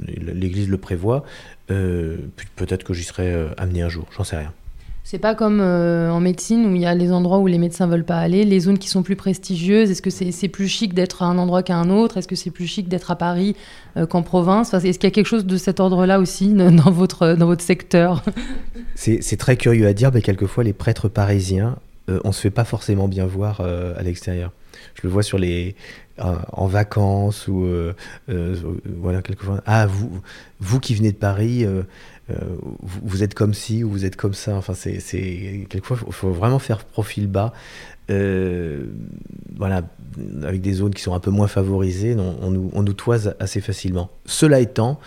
l'Église 0.06 0.68
le 0.68 0.78
prévoit. 0.78 1.24
Peut-être 1.68 2.84
que 2.84 2.92
j'y 2.92 3.04
serai 3.04 3.48
amené 3.56 3.82
un 3.82 3.88
jour, 3.88 4.06
j'en 4.16 4.24
sais 4.24 4.36
rien. 4.36 4.52
C'est 5.08 5.20
pas 5.20 5.36
comme 5.36 5.60
euh, 5.60 6.10
en 6.10 6.18
médecine 6.18 6.66
où 6.66 6.74
il 6.74 6.80
y 6.80 6.84
a 6.84 6.92
les 6.92 7.12
endroits 7.12 7.38
où 7.38 7.46
les 7.46 7.58
médecins 7.58 7.86
veulent 7.86 8.02
pas 8.02 8.18
aller, 8.18 8.42
les 8.42 8.58
zones 8.58 8.76
qui 8.76 8.88
sont 8.88 9.04
plus 9.04 9.14
prestigieuses. 9.14 9.88
Est-ce 9.88 10.02
que 10.02 10.10
c'est 10.10 10.48
plus 10.48 10.66
chic 10.66 10.94
d'être 10.94 11.22
à 11.22 11.26
un 11.26 11.38
endroit 11.38 11.62
qu'à 11.62 11.76
un 11.76 11.90
autre? 11.90 12.16
Est-ce 12.16 12.26
que 12.26 12.34
c'est 12.34 12.50
plus 12.50 12.66
chic 12.66 12.88
d'être 12.88 13.12
à 13.12 13.14
Paris 13.14 13.54
euh, 13.96 14.04
qu'en 14.06 14.22
province? 14.22 14.74
Est-ce 14.74 14.98
qu'il 14.98 15.04
y 15.04 15.06
a 15.06 15.12
quelque 15.12 15.28
chose 15.28 15.46
de 15.46 15.56
cet 15.58 15.78
ordre-là 15.78 16.18
aussi 16.18 16.48
dans 16.54 16.90
votre, 16.90 17.34
dans 17.34 17.46
votre 17.46 17.62
secteur? 17.62 18.24
C'est 18.96 19.36
très 19.36 19.56
curieux 19.56 19.86
à 19.86 19.92
dire, 19.92 20.10
mais 20.12 20.22
quelquefois 20.22 20.64
les 20.64 20.72
prêtres 20.72 21.08
parisiens, 21.08 21.76
euh, 22.10 22.18
on 22.24 22.32
se 22.32 22.40
fait 22.40 22.50
pas 22.50 22.64
forcément 22.64 23.06
bien 23.06 23.26
voir 23.26 23.60
à 23.60 24.02
l'extérieur. 24.02 24.50
Je 24.94 25.02
le 25.04 25.08
vois 25.08 25.22
sur 25.22 25.38
les, 25.38 25.76
en 26.18 26.66
vacances 26.66 27.46
ou 27.46 27.68
voilà 28.26 29.22
quelquefois. 29.22 29.62
Ah 29.66 29.86
vous, 29.86 30.20
vous 30.58 30.80
qui 30.80 30.96
venez 30.96 31.12
de 31.12 31.16
Paris 31.16 31.64
vous, 32.82 33.22
êtes 33.22 33.34
comme 33.34 33.54
ci 33.54 33.84
ou 33.84 33.90
vous 33.90 34.04
êtes 34.04 34.16
comme 34.16 34.34
ça. 34.34 34.56
Enfin, 34.56 34.74
c'est 34.74 35.66
quelquefois, 35.68 35.98
il 36.06 36.12
faut 36.12 36.30
vraiment 36.30 36.58
faire 36.58 36.84
profil 36.84 37.28
bas. 37.28 37.52
voilà, 38.08 39.82
avec 40.42 40.60
des 40.60 40.72
zones 40.72 40.94
qui 40.94 41.02
sont 41.02 41.14
un 41.14 41.20
peu 41.20 41.30
moins 41.30 41.48
favorisées, 41.48 42.16
on, 42.16 42.50
nous, 42.50 42.70
on, 42.72 42.82
nous, 42.82 42.92
toise 42.94 43.34
assez 43.38 43.60
facilement. 43.60 44.10
Cela 44.24 44.60
étant, 44.60 44.98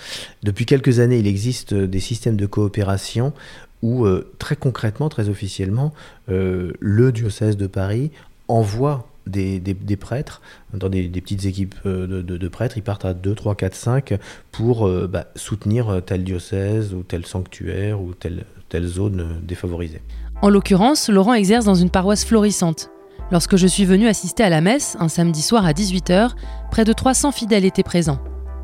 depuis 0.43 0.65
quelques 0.65 0.99
années, 0.99 1.19
il 1.19 1.27
existe 1.27 1.73
des 1.73 1.99
systèmes 1.99 2.37
de 2.37 2.45
coopération 2.45 3.33
où, 3.81 4.07
très 4.37 4.55
concrètement, 4.55 5.09
très 5.09 5.29
officiellement, 5.29 5.93
le 6.27 7.11
diocèse 7.11 7.57
de 7.57 7.67
Paris 7.67 8.11
envoie 8.47 9.08
des, 9.29 9.97
prêtres, 9.97 10.41
dans 10.73 10.89
des, 10.89 11.07
petites 11.09 11.45
équipes 11.45 11.75
euh, 11.85 12.21
de, 12.21 12.47
prêtres, 12.47 12.77
ils 12.77 12.83
partent 12.83 13.05
à 13.05 13.13
2, 13.13 13.35
3, 13.35 13.55
4, 13.55 13.75
5 13.75 14.13
pour 14.51 14.87
euh, 14.87 15.07
bah, 15.07 15.27
soutenir 15.35 15.89
euh, 15.89 16.01
tel 16.01 16.23
diocèse 16.23 16.93
ou 16.93 17.03
tel 17.03 17.25
sanctuaire 17.25 18.01
ou 18.01 18.13
telle, 18.13 18.45
telle 18.69 18.87
zone 18.87 19.39
défavorisée. 19.43 20.01
En 20.41 20.49
l'occurrence, 20.49 21.09
Laurent 21.09 21.33
exerce 21.33 21.65
dans 21.65 21.75
une 21.75 21.89
paroisse 21.89 22.25
florissante. 22.25 22.89
Lorsque 23.31 23.57
je 23.57 23.67
suis 23.67 23.85
venu 23.85 24.07
assister 24.07 24.43
à 24.43 24.49
la 24.49 24.61
messe, 24.61 24.97
un 24.99 25.07
samedi 25.07 25.41
soir 25.41 25.65
à 25.65 25.73
18h, 25.73 26.31
près 26.71 26.83
de 26.83 26.93
300 26.93 27.31
fidèles 27.31 27.65
étaient 27.65 27.83
présents. 27.83 28.19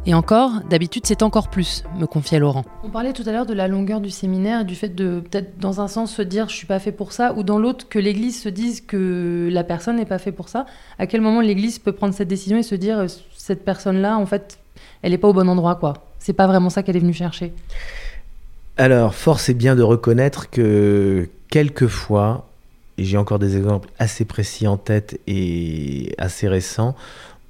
Et 0.07 0.13
encore, 0.13 0.61
d'habitude 0.69 1.07
c'est 1.07 1.23
encore 1.23 1.49
plus, 1.49 1.83
me 1.97 2.05
confiait 2.05 2.37
Laurent. 2.37 2.63
On 2.83 2.89
parlait 2.89 3.11
tout 3.11 3.23
à 3.25 3.31
l'heure 3.31 3.47
de 3.47 3.55
la 3.55 3.67
longueur 3.67 4.01
du 4.01 4.11
séminaire 4.11 4.61
et 4.61 4.63
du 4.63 4.75
fait 4.75 4.89
de 4.89 5.19
peut-être 5.19 5.57
dans 5.57 5.81
un 5.81 5.87
sens 5.87 6.13
se 6.13 6.21
dire 6.21 6.47
je 6.47 6.55
suis 6.55 6.67
pas 6.67 6.77
fait 6.77 6.91
pour 6.91 7.11
ça, 7.11 7.33
ou 7.33 7.41
dans 7.41 7.57
l'autre 7.57 7.89
que 7.89 7.97
l'Église 7.97 8.39
se 8.39 8.49
dise 8.49 8.81
que 8.81 9.49
la 9.51 9.63
personne 9.63 9.95
n'est 9.95 10.05
pas 10.05 10.19
fait 10.19 10.31
pour 10.31 10.47
ça. 10.47 10.67
À 10.99 11.07
quel 11.07 11.21
moment 11.21 11.41
l'Église 11.41 11.79
peut 11.79 11.91
prendre 11.91 12.13
cette 12.13 12.27
décision 12.27 12.57
et 12.57 12.63
se 12.63 12.75
dire 12.75 12.99
euh, 12.99 13.07
cette 13.35 13.65
personne-là, 13.65 14.17
en 14.17 14.27
fait, 14.27 14.59
elle 15.01 15.11
n'est 15.11 15.17
pas 15.17 15.27
au 15.27 15.33
bon 15.33 15.49
endroit, 15.49 15.73
quoi. 15.73 15.93
C'est 16.19 16.33
pas 16.33 16.45
vraiment 16.45 16.69
ça 16.69 16.83
qu'elle 16.83 16.97
est 16.97 16.99
venue 16.99 17.13
chercher. 17.13 17.51
Alors, 18.77 19.15
force 19.15 19.49
est 19.49 19.55
bien 19.55 19.75
de 19.75 19.81
reconnaître 19.81 20.51
que 20.51 21.29
quelquefois, 21.49 22.47
et 22.99 23.05
j'ai 23.05 23.17
encore 23.17 23.39
des 23.39 23.57
exemples 23.57 23.89
assez 23.97 24.25
précis 24.25 24.67
en 24.67 24.77
tête 24.77 25.19
et 25.25 26.13
assez 26.19 26.47
récents, 26.47 26.95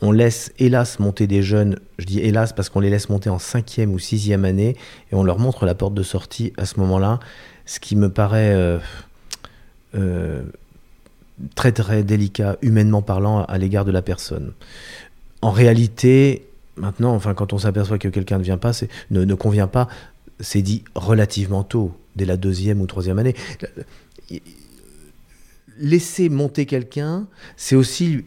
on 0.02 0.12
laisse 0.12 0.52
hélas 0.60 1.00
monter 1.00 1.28
des 1.28 1.42
jeunes, 1.42 1.80
je 2.00 2.06
dis 2.06 2.20
hélas 2.20 2.54
parce 2.54 2.70
qu'on 2.70 2.80
les 2.80 2.90
laisse 2.90 3.10
monter 3.10 3.30
en 3.30 3.40
cinquième 3.40 3.94
ou 3.94 4.00
sixième 4.00 4.46
année 4.46 4.76
et 5.12 5.16
on 5.16 5.24
leur 5.24 5.40
montre 5.40 5.66
la 5.66 5.76
porte 5.76 5.94
de 5.94 6.04
sortie 6.04 6.54
à 6.58 6.66
ce 6.66 6.80
moment-là, 6.80 7.20
ce 7.66 7.80
qui 7.80 7.96
me 7.96 8.10
paraît 8.10 8.54
euh, 8.54 8.78
euh, 9.96 10.44
très 11.56 11.72
très 11.72 12.04
délicat, 12.04 12.58
humainement 12.62 13.02
parlant, 13.02 13.44
à 13.46 13.58
l'égard 13.58 13.86
de 13.86 13.92
la 13.92 14.02
personne. 14.02 14.54
En 15.42 15.52
réalité, 15.52 16.48
maintenant, 16.76 17.14
enfin, 17.14 17.34
quand 17.34 17.54
on 17.54 17.58
s'aperçoit 17.58 17.98
que 17.98 18.08
quelqu'un 18.08 18.38
ne 18.38 18.44
vient 18.44 18.58
pas, 18.58 18.72
ne, 19.12 19.24
ne 19.24 19.34
convient 19.34 19.68
pas, 19.68 19.88
c'est 20.40 20.62
dit 20.62 20.84
relativement 20.96 21.64
tôt, 21.64 21.96
dès 22.16 22.26
la 22.26 22.38
deuxième 22.38 22.82
ou 22.82 22.88
troisième 22.88 23.20
année. 23.20 23.36
Laisser 25.78 26.30
monter 26.30 26.66
quelqu'un, 26.66 27.28
c'est 27.58 27.76
aussi 27.76 28.24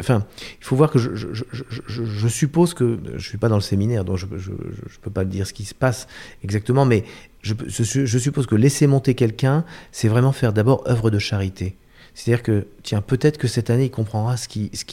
enfin, 0.00 0.26
il 0.60 0.64
faut 0.64 0.76
voir 0.76 0.90
que 0.90 0.98
je, 0.98 2.28
suppose 2.28 2.74
que 2.74 2.98
je 3.16 3.28
suis 3.28 3.38
pas 3.38 3.48
dans 3.48 3.56
le 3.56 3.62
séminaire, 3.62 4.04
donc 4.04 4.16
je 4.16 4.26
ne 4.26 4.56
peux 5.00 5.10
pas 5.10 5.24
dire 5.24 5.46
ce 5.46 5.52
qui 5.52 5.64
se 5.64 5.74
passe 5.74 6.06
exactement, 6.42 6.84
mais 6.84 7.04
je, 7.42 8.18
suppose 8.18 8.46
que 8.46 8.54
laisser 8.54 8.86
monter 8.86 9.14
quelqu'un, 9.14 9.64
c'est 9.90 10.08
vraiment 10.08 10.32
faire 10.32 10.52
d'abord 10.52 10.84
œuvre 10.88 11.10
de 11.10 11.18
charité. 11.18 11.76
C'est-à-dire 12.14 12.42
que, 12.42 12.66
tiens, 12.82 13.00
peut-être 13.00 13.38
que 13.38 13.48
cette 13.48 13.70
année, 13.70 13.86
il 13.86 13.90
comprendra 13.90 14.36
ce 14.36 14.48
qui, 14.48 14.70
ce 14.74 14.84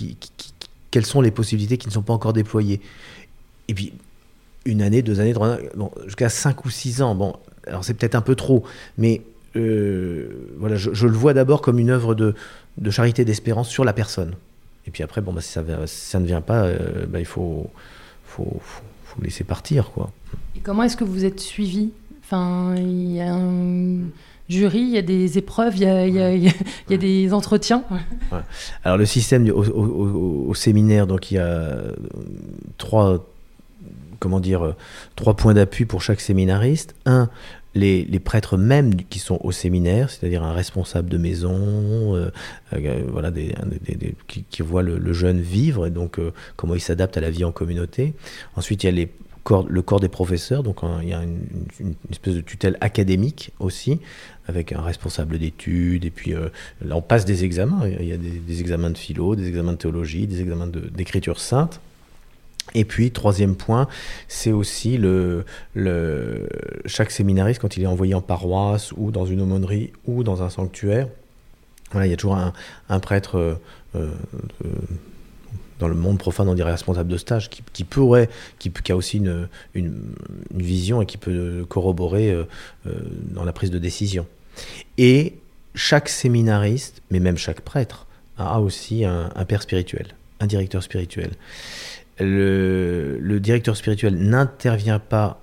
quelles 0.92 1.06
sont 1.06 1.22
les 1.22 1.32
possibilités 1.32 1.78
qui 1.78 1.88
ne 1.88 1.94
sont 1.94 2.02
pas 2.02 2.14
encore 2.14 2.34
déployées. 2.34 2.82
Et 3.68 3.74
puis, 3.74 3.94
une 4.66 4.82
année, 4.82 5.02
deux 5.02 5.20
années, 5.20 5.34
trois 5.34 5.58
bon, 5.76 5.92
jusqu'à 6.06 6.30
cinq 6.30 6.66
ou 6.66 6.70
six 6.70 7.02
ans, 7.02 7.16
bon, 7.16 7.36
alors 7.68 7.84
c'est 7.84 7.94
peut-être 7.94 8.16
un 8.16 8.22
peu 8.22 8.36
trop, 8.36 8.64
mais 8.98 9.22
euh, 9.56 10.30
voilà, 10.58 10.76
je, 10.76 11.08
le 11.08 11.14
vois 11.14 11.34
d'abord 11.34 11.62
comme 11.62 11.80
une 11.80 11.90
œuvre 11.90 12.16
de, 12.16 12.36
de 12.78 12.92
charité 12.92 13.26
d'espérance 13.26 13.70
sur 13.70 13.84
la 13.84 13.94
personne. 13.94 14.36
Et 14.90 14.92
puis 14.92 15.04
après, 15.04 15.22
bon, 15.22 15.34
bah, 15.34 15.42
si, 15.42 15.52
ça, 15.52 15.64
ça 15.86 16.20
ne 16.20 16.26
vient 16.26 16.42
pas, 16.42 16.64
euh, 16.64 17.06
bah, 17.08 17.20
il 17.20 17.26
faut, 17.26 17.70
faut, 18.26 18.60
faut, 18.60 19.22
laisser 19.22 19.44
partir. 19.44 19.92
Quoi. 19.92 20.10
Et 20.56 20.62
comment 20.62 20.82
est-ce 20.82 20.98
que 20.98 21.04
vous 21.04 21.26
êtes 21.26 21.40
suivi? 21.40 21.92
Enfin, 22.24 22.74
Il 22.76 23.12
y 23.12 23.22
a 23.22 23.32
un 23.32 24.00
jury, 24.50 24.80
il 24.80 24.90
y 24.90 24.98
a 24.98 25.04
des 25.04 25.38
épreuves, 25.38 25.78
il 25.78 25.84
y 25.84 25.86
a, 25.86 26.08
il 26.08 26.16
y 26.16 26.20
a, 26.20 26.34
il 26.34 26.52
y 26.90 26.94
a 26.96 26.98
des 26.98 27.34
entretiens? 27.34 27.84
Alors 28.84 28.98
le 28.98 29.06
système 29.06 29.48
au, 29.52 29.64
au, 30.48 30.56
séminaire, 30.56 31.06
donc 31.06 31.30
il 31.30 31.36
y 31.36 31.38
a 31.38 31.78
trois, 32.80 33.24
comment 34.18 34.40
dire, 34.40 34.74
trois 35.16 35.36
points 35.36 35.54
d'appui 35.54 35.86
pour 35.86 36.02
chaque 36.02 36.20
séminariste. 36.20 36.96
Un, 37.06 37.30
les, 37.76 38.20
prêtres 38.20 38.58
même 38.58 38.96
qui 38.96 39.20
sont 39.20 39.40
au 39.44 39.52
séminaire, 39.52 40.10
c'est-à-dire 40.10 40.44
un 40.44 40.54
responsable 40.54 41.10
de 41.10 41.18
maison, 41.18 42.16
euh, 42.16 42.32
euh, 42.74 43.04
voilà, 43.12 43.32
des, 43.32 43.54
qui, 44.28 44.62
voit 44.62 44.82
le, 44.82 45.14
jeune 45.14 45.40
vivre 45.40 45.86
et 45.88 45.92
donc 45.92 46.20
euh, 46.20 46.32
comment 46.56 46.76
il 46.76 46.82
s'adapte 46.82 47.18
à 47.18 47.22
la 47.22 47.30
vie 47.30 47.44
en 47.44 47.52
communauté. 47.52 48.14
Ensuite, 48.56 48.84
il 48.84 49.00
y 49.00 49.04
a 49.04 49.08
le 49.68 49.82
corps 49.82 50.00
des 50.00 50.10
professeurs, 50.10 50.64
donc 50.64 50.80
il 51.02 51.10
y 51.10 51.14
a 51.14 51.24
une, 51.24 51.96
espèce 52.12 52.36
de 52.36 52.42
tutelle 52.42 52.78
académique 52.82 53.52
aussi, 53.60 54.00
avec 54.48 54.74
un 54.74 54.82
responsable 54.82 55.40
d'études, 55.40 56.06
et 56.06 56.12
puis 56.12 56.34
là 56.34 56.96
on 56.96 57.02
passe 57.02 57.26
des 57.26 57.44
examens, 57.44 57.88
il 57.88 58.08
y 58.08 58.14
a 58.14 58.18
des, 58.18 58.60
examens 58.60 58.92
de 58.92 58.98
philo, 58.98 59.36
des 59.36 59.48
examens 59.48 59.74
de 59.74 59.78
théologie, 59.78 60.28
des 60.28 60.42
examens 60.42 60.68
d'écriture 60.68 61.40
sainte. 61.40 61.82
Et 62.76 62.86
puis, 62.86 63.12
troisième 63.12 63.56
point, 63.56 63.88
c'est 64.28 64.52
aussi 64.52 64.98
le, 64.98 65.46
chaque 66.86 67.12
séminariste, 67.12 67.60
quand 67.62 67.78
il 67.78 67.84
est 67.84 67.88
envoyé 67.88 68.14
en 68.14 68.22
paroisse 68.22 68.92
ou 68.96 69.12
dans 69.12 69.26
une 69.26 69.42
aumônerie 69.42 69.92
ou 70.06 70.24
dans 70.24 70.44
un 70.44 70.50
sanctuaire, 70.50 71.08
voilà, 71.92 72.06
il 72.06 72.12
y 72.12 72.14
a 72.14 72.18
toujours 72.18 72.38
un, 72.38 73.00
prêtre 73.00 73.38
euh, 73.38 73.56
euh, 73.96 74.12
dans 75.80 75.88
le 75.88 75.96
monde 75.96 76.20
profane, 76.20 76.48
on 76.48 76.54
dirait 76.54 76.72
responsable 76.72 77.10
de 77.10 77.18
stage, 77.18 77.50
qui, 77.50 77.84
pourrait, 77.84 78.30
qui, 78.60 78.72
a 78.92 78.96
aussi 78.96 79.18
une, 79.18 79.48
vision 80.54 81.02
et 81.02 81.06
qui 81.08 81.18
peut 81.18 81.66
corroborer 81.68 82.32
euh, 82.32 82.46
dans 82.86 83.44
la 83.44 83.54
prise 83.54 83.72
de 83.72 83.80
décision. 83.80 84.28
Et 85.00 85.34
chaque 85.74 86.10
séminariste, 86.10 87.02
mais 87.10 87.20
même 87.20 87.38
chaque 87.38 87.62
prêtre, 87.62 88.06
a 88.38 88.62
aussi 88.62 89.04
un 89.04 89.46
père 89.48 89.62
spirituel, 89.62 90.16
un 90.40 90.48
directeur 90.48 90.82
spirituel 90.82 91.32
le, 92.20 93.40
directeur 93.40 93.76
spirituel 93.78 94.16
n'intervient 94.16 95.00
pas 95.00 95.42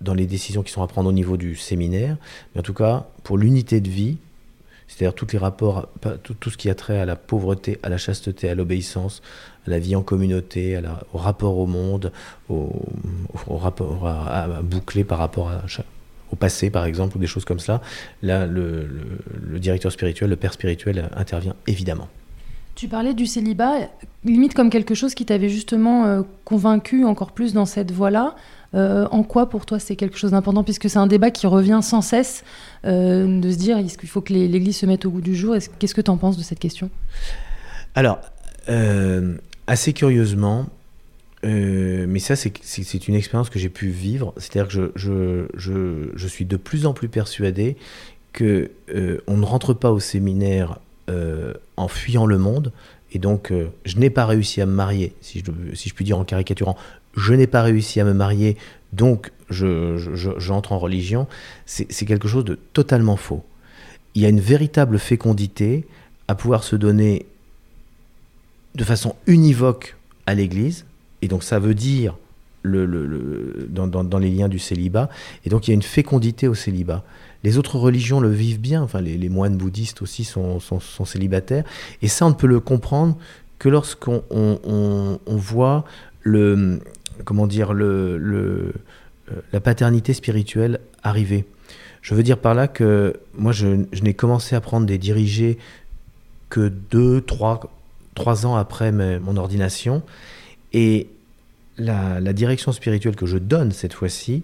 dans 0.00 0.14
les 0.14 0.26
décisions 0.26 0.62
qui 0.62 0.72
sont 0.72 0.82
à 0.82 0.86
prendre 0.86 1.08
au 1.08 1.12
niveau 1.12 1.36
du 1.36 1.56
séminaire, 1.56 2.16
mais 2.54 2.60
en 2.60 2.62
tout 2.62 2.74
cas, 2.74 3.06
pour 3.22 3.38
l'unité 3.38 3.80
de 3.80 3.88
vie, 3.88 4.18
c'est-à-dire 4.86 5.14
tous 5.14 5.32
les 5.32 5.38
rapports, 5.38 5.88
tout, 6.22 6.50
ce 6.50 6.56
qui 6.56 6.68
a 6.68 6.74
trait 6.74 6.98
à 6.98 7.06
la 7.06 7.16
pauvreté, 7.16 7.78
à 7.82 7.88
la 7.88 7.96
chasteté, 7.96 8.50
à 8.50 8.54
l'obéissance, 8.54 9.22
à 9.66 9.70
la 9.70 9.78
vie 9.78 9.96
en 9.96 10.02
communauté, 10.02 10.78
au 11.12 11.18
rapport 11.18 11.58
au 11.58 11.66
monde, 11.66 12.12
au, 12.50 12.70
rapport 13.48 14.06
à, 14.06 14.60
boucler 14.62 15.04
par 15.04 15.18
rapport 15.18 15.50
au 16.30 16.36
passé, 16.36 16.68
par 16.68 16.84
exemple, 16.84 17.16
ou 17.16 17.20
des 17.20 17.26
choses 17.26 17.46
comme 17.46 17.60
ça. 17.60 17.80
Là, 18.22 18.46
le 18.46 19.58
directeur 19.58 19.90
spirituel, 19.90 20.28
le 20.28 20.36
père 20.36 20.52
spirituel 20.52 21.08
intervient 21.16 21.56
évidemment. 21.66 22.08
Tu 22.74 22.88
parlais 22.88 23.14
du 23.14 23.26
célibat, 23.26 23.88
limite 24.24 24.54
comme 24.54 24.68
quelque 24.68 24.94
chose 24.94 25.14
qui 25.14 25.24
t'avait 25.24 25.48
justement 25.48 26.06
euh, 26.06 26.22
convaincu 26.44 27.04
encore 27.04 27.30
plus 27.30 27.52
dans 27.52 27.66
cette 27.66 27.92
voie-là. 27.92 28.34
Euh, 28.74 29.06
en 29.12 29.22
quoi 29.22 29.48
pour 29.48 29.64
toi 29.64 29.78
c'est 29.78 29.94
quelque 29.94 30.18
chose 30.18 30.32
d'important? 30.32 30.64
Puisque 30.64 30.90
c'est 30.90 30.98
un 30.98 31.06
débat 31.06 31.30
qui 31.30 31.46
revient 31.46 31.78
sans 31.82 32.00
cesse 32.00 32.42
euh, 32.84 33.40
de 33.40 33.50
se 33.52 33.56
dire 33.56 33.78
est-ce 33.78 33.96
qu'il 33.96 34.08
faut 34.08 34.20
que 34.20 34.32
l'Église 34.32 34.76
se 34.76 34.86
mette 34.86 35.04
au 35.04 35.10
goût 35.10 35.20
du 35.20 35.36
jour? 35.36 35.54
Qu'est-ce 35.78 35.94
que 35.94 36.00
tu 36.00 36.10
en 36.10 36.16
penses 36.16 36.36
de 36.36 36.42
cette 36.42 36.58
question? 36.58 36.90
Alors, 37.94 38.18
assez 39.68 39.92
curieusement, 39.92 40.66
mais 41.44 42.18
ça 42.18 42.34
c'est 42.34 43.08
une 43.08 43.14
expérience 43.14 43.50
que 43.50 43.60
j'ai 43.60 43.68
pu 43.68 43.86
vivre, 43.86 44.34
c'est-à-dire 44.36 44.66
que 44.66 44.92
je, 44.96 45.46
je, 45.54 46.10
je, 46.16 46.26
suis 46.26 46.44
de 46.44 46.56
plus 46.56 46.86
en 46.86 46.92
plus 46.92 47.08
persuadé 47.08 47.76
que 48.32 48.72
on 49.28 49.36
ne 49.36 49.44
rentre 49.44 49.74
pas 49.74 49.92
au 49.92 50.00
séminaire 50.00 50.80
en 51.08 51.88
fuyant 51.88 52.26
le 52.26 52.38
monde. 52.38 52.72
Et 53.14 53.18
donc, 53.18 53.52
euh, 53.52 53.70
je 53.84 53.96
n'ai 53.96 54.10
pas 54.10 54.26
réussi 54.26 54.60
à 54.60 54.66
me 54.66 54.72
marier, 54.72 55.14
si 55.20 55.42
je, 55.44 55.74
si 55.74 55.88
je 55.88 55.94
puis 55.94 56.04
dire 56.04 56.18
en 56.18 56.24
caricaturant. 56.24 56.76
Je 57.16 57.32
n'ai 57.32 57.46
pas 57.46 57.62
réussi 57.62 58.00
à 58.00 58.04
me 58.04 58.12
marier, 58.12 58.56
donc 58.92 59.30
j'entre 59.50 60.14
je, 60.14 60.36
je, 60.38 60.52
en 60.52 60.78
religion. 60.78 61.28
C'est 61.64 62.06
quelque 62.06 62.26
chose 62.26 62.44
de 62.44 62.58
totalement 62.72 63.16
faux. 63.16 63.44
Il 64.16 64.22
y 64.22 64.26
a 64.26 64.28
une 64.28 64.40
véritable 64.40 64.98
fécondité 64.98 65.86
à 66.26 66.34
pouvoir 66.34 66.64
se 66.64 66.74
donner 66.74 67.26
de 68.74 68.82
façon 68.82 69.14
univoque 69.26 69.96
à 70.26 70.34
l'Église. 70.34 70.84
Et 71.22 71.28
donc, 71.28 71.44
ça 71.44 71.60
veut 71.60 71.74
dire 71.74 72.16
dans, 72.64 74.18
les 74.18 74.30
liens 74.30 74.48
du 74.48 74.58
célibat. 74.58 75.08
Et 75.44 75.50
donc, 75.50 75.66
il 75.66 75.70
y 75.70 75.72
a 75.72 75.74
une 75.74 75.82
fécondité 75.82 76.48
au 76.48 76.54
célibat. 76.54 77.04
Les 77.42 77.58
autres 77.58 77.78
religions 77.78 78.20
le 78.20 78.30
vivent 78.30 78.60
bien, 78.60 78.82
enfin 78.82 79.00
les, 79.02 79.28
moines 79.28 79.56
bouddhistes 79.56 80.00
aussi 80.00 80.24
sont, 80.24 80.60
célibataires, 81.04 81.64
et 82.00 82.08
ça 82.08 82.24
on 82.24 82.30
ne 82.30 82.34
peut 82.34 82.46
le 82.46 82.58
comprendre 82.58 83.18
que 83.58 83.68
lorsqu'on 83.68 84.22
on, 84.30 85.18
voit 85.36 85.84
le, 86.22 86.80
comment 87.24 87.46
dire, 87.46 87.74
le, 87.74 88.18
euh, 88.18 88.72
la 89.52 89.60
paternité 89.60 90.14
spirituelle 90.14 90.80
arriver. 91.02 91.44
Je 92.00 92.14
veux 92.14 92.22
dire 92.22 92.38
par 92.38 92.54
là 92.54 92.66
que 92.66 93.14
moi, 93.36 93.52
je, 93.52 93.84
je 93.92 94.02
n'ai 94.02 94.14
commencé 94.14 94.56
à 94.56 94.62
prendre 94.62 94.86
des 94.86 94.98
dirigés 94.98 95.58
que 96.48 96.68
deux, 96.90 97.20
trois, 97.20 97.60
trois 98.14 98.46
ans 98.46 98.56
après 98.56 98.92
mon 98.92 99.36
ordination. 99.36 100.02
Et 100.72 101.08
la, 101.78 102.20
la, 102.20 102.32
direction 102.32 102.72
spirituelle 102.72 103.16
que 103.16 103.26
je 103.26 103.38
donne 103.38 103.72
cette 103.72 103.92
fois-ci, 103.92 104.42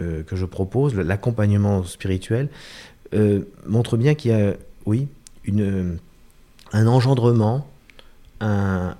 euh, 0.00 0.22
que 0.22 0.36
je 0.36 0.44
propose, 0.44 0.94
l'accompagnement 0.94 1.82
spirituel, 1.84 2.48
euh, 3.14 3.40
montre 3.66 3.96
bien 3.96 4.14
qu'il 4.14 4.30
y 4.30 4.34
a, 4.34 4.54
oui, 4.86 5.08
une, 5.44 5.98
un 6.72 6.86
engendrement, 6.86 7.68
un, 8.40 8.94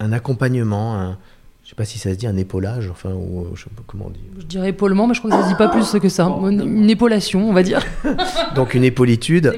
un 0.00 0.12
accompagnement, 0.12 0.96
un, 0.96 1.18
je 1.64 1.70
sais 1.70 1.74
pas 1.74 1.84
si 1.84 1.98
ça 1.98 2.10
se 2.10 2.14
dit 2.14 2.26
un 2.26 2.36
épaulage, 2.36 2.88
enfin, 2.88 3.12
ou 3.12 3.48
je 3.54 3.64
sais 3.64 3.70
pas 3.70 3.82
comment 3.86 4.06
on 4.06 4.10
dit. 4.10 4.20
Je 4.38 4.46
dirais 4.46 4.70
épaulement, 4.70 5.06
mais 5.06 5.14
je 5.14 5.20
crois 5.20 5.30
que 5.30 5.36
ça 5.36 5.44
se 5.44 5.48
dit 5.48 5.58
pas 5.58 5.68
plus 5.68 5.90
que 6.00 6.08
ça. 6.08 6.26
Une 6.26 6.88
épaulation, 6.88 7.48
on 7.48 7.52
va 7.52 7.62
dire. 7.62 7.84
Donc 8.54 8.74
une 8.74 8.84
épaulitude, 8.84 9.52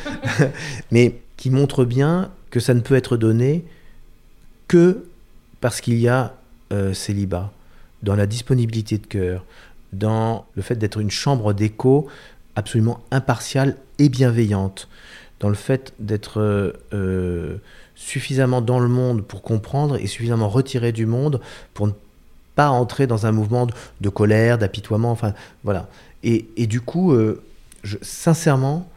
mais 0.90 1.20
qui 1.36 1.50
montre 1.50 1.84
bien 1.84 2.30
que 2.50 2.60
ça 2.60 2.74
ne 2.74 2.80
peut 2.80 2.94
être 2.94 3.16
donné 3.16 3.64
que 4.68 5.04
parce 5.60 5.80
qu'il 5.80 5.98
y 5.98 6.08
a 6.08 6.34
euh, 6.72 6.94
célibat, 6.94 7.50
dans 8.02 8.16
la 8.16 8.26
disponibilité 8.26 8.98
de 8.98 9.06
cœur, 9.06 9.44
dans 9.92 10.46
le 10.54 10.62
fait 10.62 10.76
d'être 10.76 11.00
une 11.00 11.10
chambre 11.10 11.52
d'écho 11.52 12.06
absolument 12.56 13.00
impartiale 13.10 13.76
et 13.98 14.08
bienveillante, 14.08 14.88
dans 15.40 15.48
le 15.48 15.54
fait 15.54 15.92
d'être 15.98 16.40
euh, 16.40 16.72
euh 16.92 17.56
suffisamment 17.96 18.62
dans 18.62 18.78
le 18.78 18.88
monde 18.88 19.22
pour 19.22 19.42
comprendre 19.42 19.96
et 19.96 20.06
suffisamment 20.06 20.48
retiré 20.48 20.90
du 20.90 21.04
monde 21.04 21.38
pour 21.74 21.86
ne 21.86 21.92
pas 22.54 22.70
entrer 22.70 23.06
dans 23.06 23.26
un 23.26 23.32
mouvement 23.32 23.66
de, 24.00 24.08
colère, 24.08 24.56
d'apitoiement, 24.56 25.10
enfin 25.10 25.34
voilà. 25.64 25.86
Et, 26.22 26.66
du 26.66 26.80
coup, 26.80 27.14
je, 27.82 27.98
sincèrement, 28.00 28.88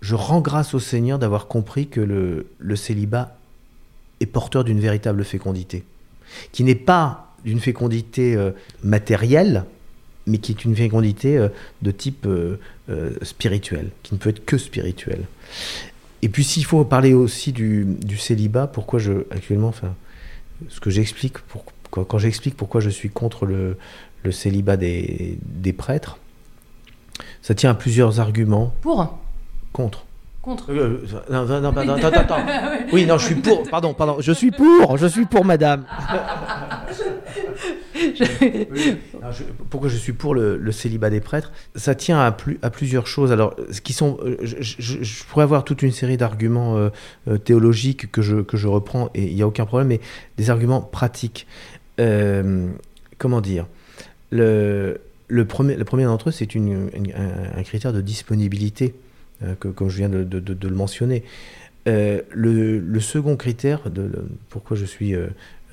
je 0.00 0.14
rends 0.14 0.40
grâce 0.40 0.72
au 0.72 0.78
Seigneur 0.78 1.18
d'avoir 1.18 1.48
compris 1.48 1.86
que 1.86 2.00
le, 2.00 2.46
le 2.58 2.76
célibat 2.76 3.36
est 4.20 4.26
porteur 4.26 4.64
d'une 4.64 4.80
véritable 4.80 5.24
fécondité, 5.24 5.84
qui 6.52 6.64
n'est 6.64 6.74
pas 6.74 7.34
d'une 7.44 7.60
fécondité 7.60 8.36
euh, 8.36 8.50
matérielle, 8.84 9.64
mais 10.26 10.38
qui 10.38 10.52
est 10.52 10.64
une 10.64 10.76
fécondité 10.76 11.38
euh, 11.38 11.48
de 11.82 11.90
type 11.90 12.28
spirituel, 13.22 13.90
qui 14.02 14.14
ne 14.14 14.18
peut 14.18 14.30
être 14.30 14.44
que 14.44 14.58
spirituel. 14.58 15.20
Et 16.22 16.28
puis 16.28 16.44
s'il 16.44 16.64
faut 16.64 16.84
parler 16.84 17.14
aussi 17.14 17.52
du, 17.52 17.84
du, 17.84 18.18
célibat, 18.18 18.66
pourquoi 18.66 18.98
je 18.98 19.12
actuellement, 19.30 19.68
enfin, 19.68 19.94
ce 20.68 20.80
que 20.80 20.90
j'explique, 20.90 21.38
pour, 21.38 21.64
quand, 21.90 22.04
quand 22.04 22.18
j'explique 22.18 22.56
pourquoi 22.56 22.80
je 22.80 22.90
suis 22.90 23.08
contre 23.08 23.46
le, 23.46 23.76
le 24.22 24.32
célibat 24.32 24.76
des, 24.76 25.38
des, 25.42 25.72
prêtres, 25.72 26.18
ça 27.42 27.54
tient 27.54 27.70
à 27.70 27.74
plusieurs 27.74 28.20
arguments. 28.20 28.74
Pour? 28.82 29.18
Contre. 29.72 30.04
Contre. 30.42 30.72
Euh, 30.72 31.04
non, 31.30 31.44
non, 31.44 31.60
non, 31.60 31.70
attends, 31.70 32.06
attends, 32.06 32.34
attends. 32.34 32.46
Oui, 32.92 33.04
non, 33.06 33.18
je 33.18 33.26
suis 33.26 33.34
pour. 33.34 33.68
Pardon, 33.68 33.92
pardon. 33.94 34.16
Je 34.20 34.32
suis 34.32 34.50
pour. 34.50 34.96
Je 34.96 35.06
suis 35.06 35.26
pour, 35.26 35.44
madame. 35.44 35.84
pourquoi 39.70 39.88
je 39.88 39.96
suis 39.96 40.12
pour 40.12 40.34
le, 40.34 40.72
célibat 40.72 41.10
des 41.10 41.20
prêtres? 41.20 41.52
Ça 41.76 41.94
tient 41.94 42.20
à, 42.20 42.32
plus, 42.32 42.58
à 42.62 42.70
plusieurs 42.70 43.06
choses. 43.06 43.32
Alors, 43.32 43.54
ce 43.70 43.80
qui 43.80 43.92
sont, 43.92 44.18
euh, 44.24 44.36
je, 44.42 45.24
pourrais 45.24 45.44
avoir 45.44 45.64
toute 45.64 45.82
une 45.82 45.92
série 45.92 46.16
d'arguments 46.16 46.76
euh, 46.76 46.90
euh, 47.28 47.38
théologiques 47.38 48.10
que 48.10 48.22
je, 48.22 48.36
que 48.36 48.56
je 48.56 48.68
reprends 48.68 49.10
et 49.14 49.26
il 49.26 49.34
n'y 49.34 49.42
a 49.42 49.46
aucun 49.46 49.66
problème, 49.66 49.88
mais 49.88 50.00
des 50.36 50.50
arguments 50.50 50.80
pratiques. 50.80 51.46
comment 53.18 53.40
dire? 53.40 53.66
Le, 54.30 55.00
le, 55.28 55.44
premier, 55.44 55.76
le 55.76 55.84
premier 55.84 56.04
d'entre 56.04 56.28
eux, 56.28 56.32
c'est 56.32 56.54
une, 56.54 56.90
un, 57.56 57.62
critère 57.62 57.92
de 57.92 58.00
disponibilité, 58.00 58.94
que, 59.60 59.68
comme 59.68 59.88
je 59.88 59.96
viens 59.96 60.08
de, 60.08 60.68
le 60.68 60.74
mentionner. 60.74 61.24
le, 61.86 62.24
le, 62.78 63.00
second 63.00 63.36
critère, 63.36 63.90
de, 63.90 64.10
pourquoi 64.48 64.76
je 64.76 64.84
suis 64.84 65.14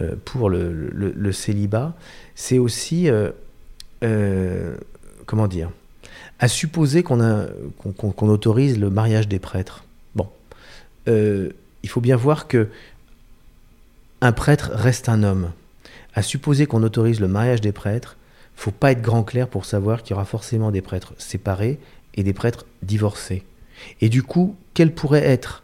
euh, 0.02 0.16
pour 0.26 0.52
le, 0.52 1.32
célibat, 1.32 1.96
c'est 2.36 2.60
aussi, 2.60 3.10
euh, 3.10 3.32
euh, 4.04 4.78
comment 5.26 5.48
dire, 5.48 5.72
à 6.38 6.48
supposer 6.48 7.02
qu'on 7.02 7.18
qu'on 7.80 8.30
autorise 8.30 8.80
le 8.80 8.92
mariage 8.92 9.28
des 9.28 9.40
prêtres. 9.40 9.86
Bon, 10.14 10.30
il 11.08 11.90
faut 11.90 12.02
bien 12.02 12.16
voir 12.16 12.48
que 12.48 12.68
un 14.22 14.32
prêtre 14.32 14.70
reste 14.72 15.10
un 15.10 15.24
homme. 15.24 15.52
À 16.14 16.22
supposer 16.22 16.68
qu'on 16.68 16.84
autorise 16.84 17.20
le 17.20 17.28
mariage 17.28 17.62
des 17.62 17.72
prêtres, 17.72 18.18
faut 18.56 18.72
pas 18.72 18.92
être 18.92 19.02
grand 19.02 19.24
clair 19.24 19.48
pour 19.48 19.66
savoir 19.66 20.04
qu'il 20.04 20.12
y 20.12 20.14
aura 20.14 20.26
forcément 20.26 20.70
des 20.70 20.82
prêtres 20.82 21.14
séparés 21.18 21.80
et 22.14 22.22
des 22.22 22.34
prêtres 22.34 22.68
divorcés. 22.84 23.44
Et 24.02 24.10
du 24.10 24.24
coup, 24.24 24.56
quelle 24.74 24.94
pourrait 24.94 25.26
être 25.26 25.64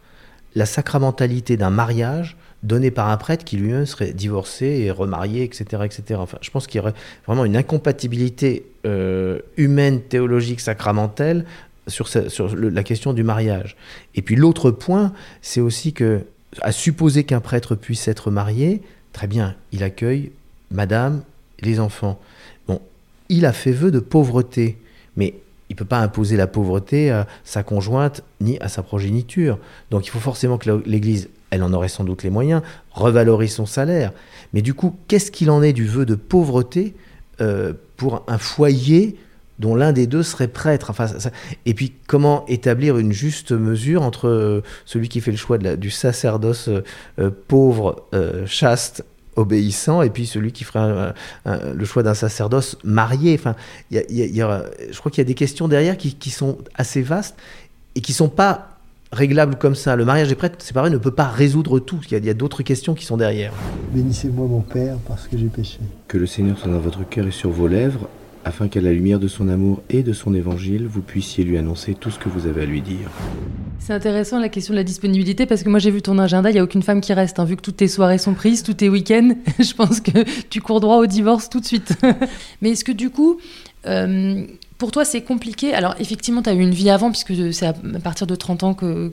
la 0.55 0.65
sacramentalité 0.65 1.57
d'un 1.57 1.69
mariage 1.69 2.37
donné 2.61 2.91
par 2.91 3.09
un 3.09 3.17
prêtre 3.17 3.43
qui 3.43 3.57
lui-même 3.57 3.85
serait 3.85 4.13
divorcé 4.13 4.65
et 4.65 4.91
remarié, 4.91 5.43
etc. 5.43 5.83
etc. 5.83 6.19
Enfin, 6.19 6.37
je 6.41 6.49
pense 6.49 6.65
qu'il 6.65 6.79
y 6.79 6.81
aurait 6.81 6.93
vraiment 7.27 7.45
une 7.45 7.57
incompatibilité 7.57 8.65
euh, 8.85 9.39
humaine, 9.57 10.01
théologique, 10.01 10.61
sacramentelle 10.61 11.45
sur, 11.87 12.07
la 12.55 12.83
question 12.83 13.13
du 13.13 13.23
mariage. 13.23 13.75
Et 14.15 14.21
puis 14.21 14.35
l'autre 14.35 14.71
point, 14.71 15.11
c'est 15.41 15.59
aussi 15.59 15.91
que, 15.91 16.21
à 16.61 16.71
supposer 16.71 17.25
qu'un 17.25 17.41
prêtre 17.41 17.75
puisse 17.75 18.07
être 18.07 18.31
marié, 18.31 18.81
très 19.11 19.27
bien, 19.27 19.55
il 19.73 19.83
accueille 19.83 20.31
madame, 20.71 21.23
les 21.61 21.79
enfants. 21.79 22.19
Bon, 22.67 22.81
il 23.29 23.45
a 23.45 23.53
fait 23.53 23.71
vœu 23.71 23.91
de 23.91 23.99
pauvreté, 23.99 24.77
mais 25.15 25.35
il 25.73 25.75
ne 25.75 25.79
peut 25.79 25.85
pas 25.85 26.01
imposer 26.01 26.37
la 26.37 26.45
pauvreté 26.45 27.09
à 27.09 27.25
sa 27.43 27.63
conjointe 27.63 28.21
ni 28.39 28.59
à 28.59 28.69
sa 28.69 28.83
progéniture. 28.83 29.57
Donc 29.89 30.05
il 30.05 30.11
faut 30.11 30.19
forcément 30.19 30.59
que 30.59 30.83
l'Église 30.85 31.29
elle 31.49 31.63
en 31.63 31.73
aurait 31.73 31.87
sans 31.87 32.03
doute 32.03 32.21
les 32.21 32.29
moyens, 32.29 32.61
revalorise 32.91 33.55
son 33.55 33.65
salaire. 33.65 34.11
Mais 34.53 34.61
du 34.61 34.75
coup, 34.75 34.95
qu'est-ce 35.07 35.31
qu'il 35.31 35.49
en 35.49 35.63
est 35.63 35.73
du 35.73 35.87
vœu 35.87 36.05
de 36.05 36.13
pauvreté 36.13 36.93
euh, 37.41 37.73
pour 37.97 38.23
un 38.27 38.37
foyer 38.37 39.17
dont 39.57 39.73
l'un 39.75 39.93
des 39.93 40.05
deux 40.05 40.21
serait 40.21 40.47
prêtre? 40.47 40.91
Enfin, 40.91 41.07
Et 41.65 41.73
puis, 41.73 41.93
comment 42.05 42.45
établir 42.47 42.99
une 42.99 43.11
juste 43.11 43.51
mesure 43.51 44.03
entre 44.03 44.27
euh, 44.27 44.61
celui 44.85 45.09
qui 45.09 45.21
fait 45.21 45.31
le 45.31 45.37
choix 45.37 45.57
du 45.57 45.89
sacerdoce 45.89 46.69
euh, 47.19 47.31
pauvre, 47.47 48.03
chaste, 48.45 49.03
obéissant, 49.35 50.01
et 50.01 50.09
puis 50.09 50.25
celui 50.25 50.51
qui 50.51 50.63
ferait 50.63 51.13
le 51.45 51.85
choix 51.85 52.03
d'un 52.03 52.13
sacerdoce 52.13 52.77
marié. 52.83 53.35
Enfin, 53.37 53.55
y 53.91 54.01
y 54.09 54.41
a, 54.41 54.65
je 54.91 54.97
crois 54.99 55.11
qu'il 55.11 55.19
y 55.19 55.25
a 55.25 55.27
des 55.27 55.33
questions 55.33 55.67
derrière 55.67 55.97
qui, 55.97 56.15
qui 56.15 56.29
sont 56.29 56.57
assez 56.75 57.01
vastes 57.01 57.35
et 57.95 58.01
qui 58.01 58.13
sont 58.13 58.29
pas 58.29 58.69
réglable 59.11 59.55
comme 59.55 59.75
ça. 59.75 59.95
Le 59.95 60.05
mariage 60.05 60.29
des 60.29 60.35
prêtres, 60.35 60.55
c'est 60.59 60.73
pareil, 60.73 60.91
ne 60.91 60.97
peut 60.97 61.11
pas 61.11 61.27
résoudre 61.27 61.79
tout. 61.79 61.99
Il 62.09 62.25
y 62.25 62.27
a, 62.27 62.31
a 62.31 62.33
d'autres 62.33 62.63
questions 62.63 62.93
qui 62.93 63.05
sont 63.05 63.17
derrière. 63.17 63.53
Bénissez-moi 63.93 64.47
mon 64.47 64.61
Père 64.61 64.97
parce 65.07 65.27
que 65.27 65.37
j'ai 65.37 65.47
péché. 65.47 65.79
Que 66.07 66.17
le 66.17 66.25
Seigneur 66.25 66.57
soit 66.57 66.71
dans 66.71 66.79
votre 66.79 67.07
cœur 67.07 67.27
et 67.27 67.31
sur 67.31 67.49
vos 67.51 67.67
lèvres, 67.67 68.07
afin 68.45 68.67
qu'à 68.67 68.81
la 68.81 68.91
lumière 68.91 69.19
de 69.19 69.27
son 69.27 69.49
amour 69.49 69.81
et 69.89 70.03
de 70.03 70.13
son 70.13 70.33
évangile, 70.33 70.87
vous 70.87 71.01
puissiez 71.01 71.43
lui 71.43 71.57
annoncer 71.57 71.93
tout 71.93 72.11
ce 72.11 72.19
que 72.19 72.29
vous 72.29 72.47
avez 72.47 72.63
à 72.63 72.65
lui 72.65 72.81
dire. 72.81 73.09
C'est 73.79 73.93
intéressant 73.93 74.39
la 74.39 74.49
question 74.49 74.73
de 74.73 74.77
la 74.77 74.83
disponibilité 74.83 75.45
parce 75.45 75.63
que 75.63 75.69
moi 75.69 75.79
j'ai 75.79 75.91
vu 75.91 76.01
ton 76.01 76.17
agenda, 76.17 76.49
il 76.49 76.53
n'y 76.53 76.59
a 76.59 76.63
aucune 76.63 76.83
femme 76.83 77.01
qui 77.01 77.13
reste. 77.13 77.39
Hein. 77.39 77.45
Vu 77.45 77.55
que 77.55 77.61
toutes 77.61 77.77
tes 77.77 77.87
soirées 77.87 78.17
sont 78.17 78.33
prises, 78.33 78.63
tous 78.63 78.75
tes 78.75 78.89
week-ends, 78.89 79.35
je 79.59 79.73
pense 79.73 79.99
que 80.01 80.23
tu 80.49 80.61
cours 80.61 80.79
droit 80.79 80.97
au 80.97 81.05
divorce 81.05 81.49
tout 81.49 81.59
de 81.59 81.65
suite. 81.65 81.95
Mais 82.61 82.71
est-ce 82.71 82.83
que 82.83 82.91
du 82.91 83.09
coup, 83.09 83.39
euh, 83.85 84.45
pour 84.77 84.91
toi, 84.91 85.05
c'est 85.05 85.21
compliqué? 85.21 85.73
Alors, 85.73 85.95
effectivement, 85.99 86.41
tu 86.41 86.49
as 86.49 86.53
eu 86.53 86.59
une 86.59 86.73
vie 86.73 86.89
avant, 86.89 87.11
puisque 87.11 87.33
c'est 87.53 87.65
à 87.65 87.73
partir 88.03 88.27
de 88.27 88.35
30 88.35 88.63
ans 88.63 88.73
qu'il 88.73 89.11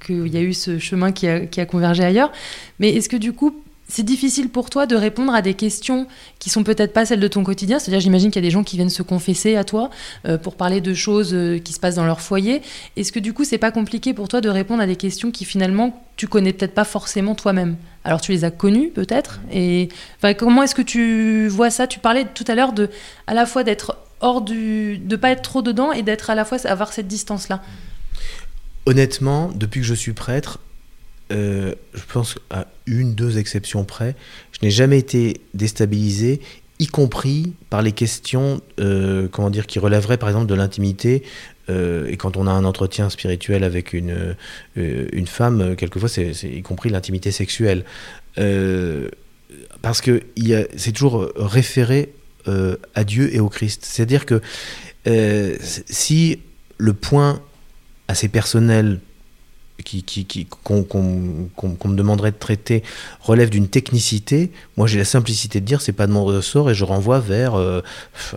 que, 0.00 0.26
y 0.26 0.36
a 0.36 0.40
eu 0.40 0.52
ce 0.52 0.78
chemin 0.78 1.12
qui 1.12 1.28
a, 1.28 1.46
qui 1.46 1.60
a 1.60 1.66
convergé 1.66 2.02
ailleurs. 2.04 2.32
Mais 2.78 2.90
est-ce 2.90 3.08
que 3.08 3.16
du 3.16 3.32
coup, 3.32 3.54
c'est 3.88 4.04
difficile 4.04 4.48
pour 4.48 4.70
toi 4.70 4.86
de 4.86 4.96
répondre 4.96 5.34
à 5.34 5.42
des 5.42 5.54
questions 5.54 6.06
qui 6.38 6.48
sont 6.48 6.64
peut-être 6.64 6.94
pas 6.94 7.04
celles 7.04 7.20
de 7.20 7.28
ton 7.28 7.44
quotidien. 7.44 7.78
C'est-à-dire, 7.78 8.00
j'imagine 8.00 8.30
qu'il 8.30 8.42
y 8.42 8.44
a 8.44 8.48
des 8.48 8.50
gens 8.50 8.64
qui 8.64 8.76
viennent 8.76 8.88
se 8.88 9.02
confesser 9.02 9.56
à 9.56 9.64
toi 9.64 9.90
euh, 10.26 10.38
pour 10.38 10.56
parler 10.56 10.80
de 10.80 10.94
choses 10.94 11.34
euh, 11.34 11.58
qui 11.58 11.74
se 11.74 11.80
passent 11.80 11.96
dans 11.96 12.06
leur 12.06 12.20
foyer. 12.20 12.62
Est-ce 12.96 13.12
que 13.12 13.18
du 13.18 13.34
coup, 13.34 13.44
c'est 13.44 13.58
pas 13.58 13.70
compliqué 13.70 14.14
pour 14.14 14.28
toi 14.28 14.40
de 14.40 14.48
répondre 14.48 14.82
à 14.82 14.86
des 14.86 14.96
questions 14.96 15.30
qui 15.30 15.44
finalement 15.44 16.02
tu 16.16 16.26
connais 16.26 16.54
peut-être 16.54 16.74
pas 16.74 16.84
forcément 16.84 17.34
toi-même? 17.34 17.76
Alors, 18.04 18.20
tu 18.20 18.32
les 18.32 18.44
as 18.44 18.50
connues 18.50 18.88
peut-être. 18.88 19.40
Et 19.52 19.88
comment 20.38 20.62
est-ce 20.62 20.74
que 20.74 20.82
tu 20.82 21.48
vois 21.48 21.70
ça? 21.70 21.86
Tu 21.86 21.98
parlais 21.98 22.24
tout 22.24 22.44
à 22.48 22.54
l'heure 22.54 22.72
de 22.72 22.88
à 23.26 23.34
la 23.34 23.44
fois 23.44 23.62
d'être 23.62 23.98
hors 24.20 24.40
du. 24.40 24.96
de 24.98 25.16
pas 25.16 25.30
être 25.30 25.42
trop 25.42 25.60
dedans 25.60 25.92
et 25.92 26.02
d'être 26.02 26.30
à 26.30 26.34
la 26.34 26.46
fois 26.46 26.58
avoir 26.64 26.92
cette 26.94 27.08
distance-là 27.08 27.60
Honnêtement, 28.86 29.50
depuis 29.54 29.80
que 29.80 29.86
je 29.86 29.94
suis 29.94 30.12
prêtre, 30.12 30.58
euh, 31.32 31.74
je 31.94 32.02
pense 32.12 32.38
à 32.50 32.66
une, 32.86 33.14
deux 33.14 33.38
exceptions 33.38 33.84
près, 33.84 34.14
je 34.52 34.58
n'ai 34.62 34.70
jamais 34.70 34.98
été 34.98 35.40
déstabilisé, 35.54 36.40
y 36.78 36.86
compris 36.86 37.54
par 37.70 37.80
les 37.82 37.92
questions, 37.92 38.60
euh, 38.80 39.28
comment 39.28 39.50
dire, 39.50 39.66
qui 39.66 39.78
relèveraient 39.78 40.18
par 40.18 40.28
exemple 40.28 40.46
de 40.46 40.54
l'intimité. 40.54 41.22
Euh, 41.70 42.06
et 42.08 42.16
quand 42.16 42.36
on 42.36 42.46
a 42.46 42.50
un 42.50 42.64
entretien 42.64 43.08
spirituel 43.08 43.64
avec 43.64 43.92
une, 43.92 44.36
une 44.76 45.26
femme, 45.26 45.76
quelquefois 45.76 46.08
c'est 46.08 46.32
y 46.42 46.62
compris 46.62 46.90
l'intimité 46.90 47.30
sexuelle. 47.30 47.84
parce 49.80 50.00
que 50.00 50.22
c'est 50.76 50.92
toujours 50.92 51.30
référé 51.36 52.12
à 52.46 53.04
Dieu 53.04 53.34
et 53.34 53.40
au 53.40 53.48
Christ. 53.48 53.84
C'est-à-dire 53.84 54.26
que 54.26 54.40
si 55.86 56.40
le 56.78 56.92
point 56.94 57.40
assez 58.08 58.28
personnel 58.28 59.00
qui, 59.82 60.46
qu'on, 60.64 60.84
me 60.84 61.94
demanderait 61.94 62.32
de 62.32 62.36
traiter 62.36 62.82
relève 63.20 63.50
d'une 63.50 63.68
technicité, 63.68 64.52
moi 64.76 64.86
j'ai 64.86 64.98
la 64.98 65.04
simplicité 65.04 65.60
de 65.60 65.66
dire 65.66 65.80
c'est 65.80 65.92
pas 65.92 66.06
de 66.06 66.12
mon 66.12 66.24
ressort 66.24 66.70
et 66.70 66.74
je 66.74 66.84
renvoie 66.84 67.20
vers, 67.20 67.54
euh, 67.54 67.82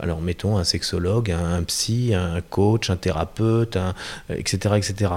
alors 0.02 0.22
mettons 0.22 0.58
un 0.58 0.64
sexologue, 0.64 1.32
un, 1.32 1.64
psy, 1.64 2.14
un 2.14 2.42
coach, 2.42 2.90
un 2.90 2.98
thérapeute, 2.98 3.78
un, 3.78 3.94
euh, 4.30 4.36
etc., 4.38 4.76
etc. 4.78 5.12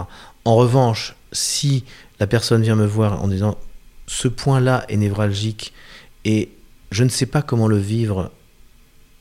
En 0.44 0.56
revanche, 0.56 1.16
si 1.32 1.84
la 2.20 2.26
personne 2.26 2.62
vient 2.62 2.76
me 2.76 2.86
voir 2.86 3.22
en 3.22 3.28
disant 3.28 3.58
ce 4.06 4.28
point-là 4.28 4.84
est 4.88 4.96
névralgique 4.96 5.72
et 6.24 6.50
je 6.90 7.04
ne 7.04 7.08
sais 7.08 7.26
pas 7.26 7.42
comment 7.42 7.68
le 7.68 7.76
vivre 7.76 8.30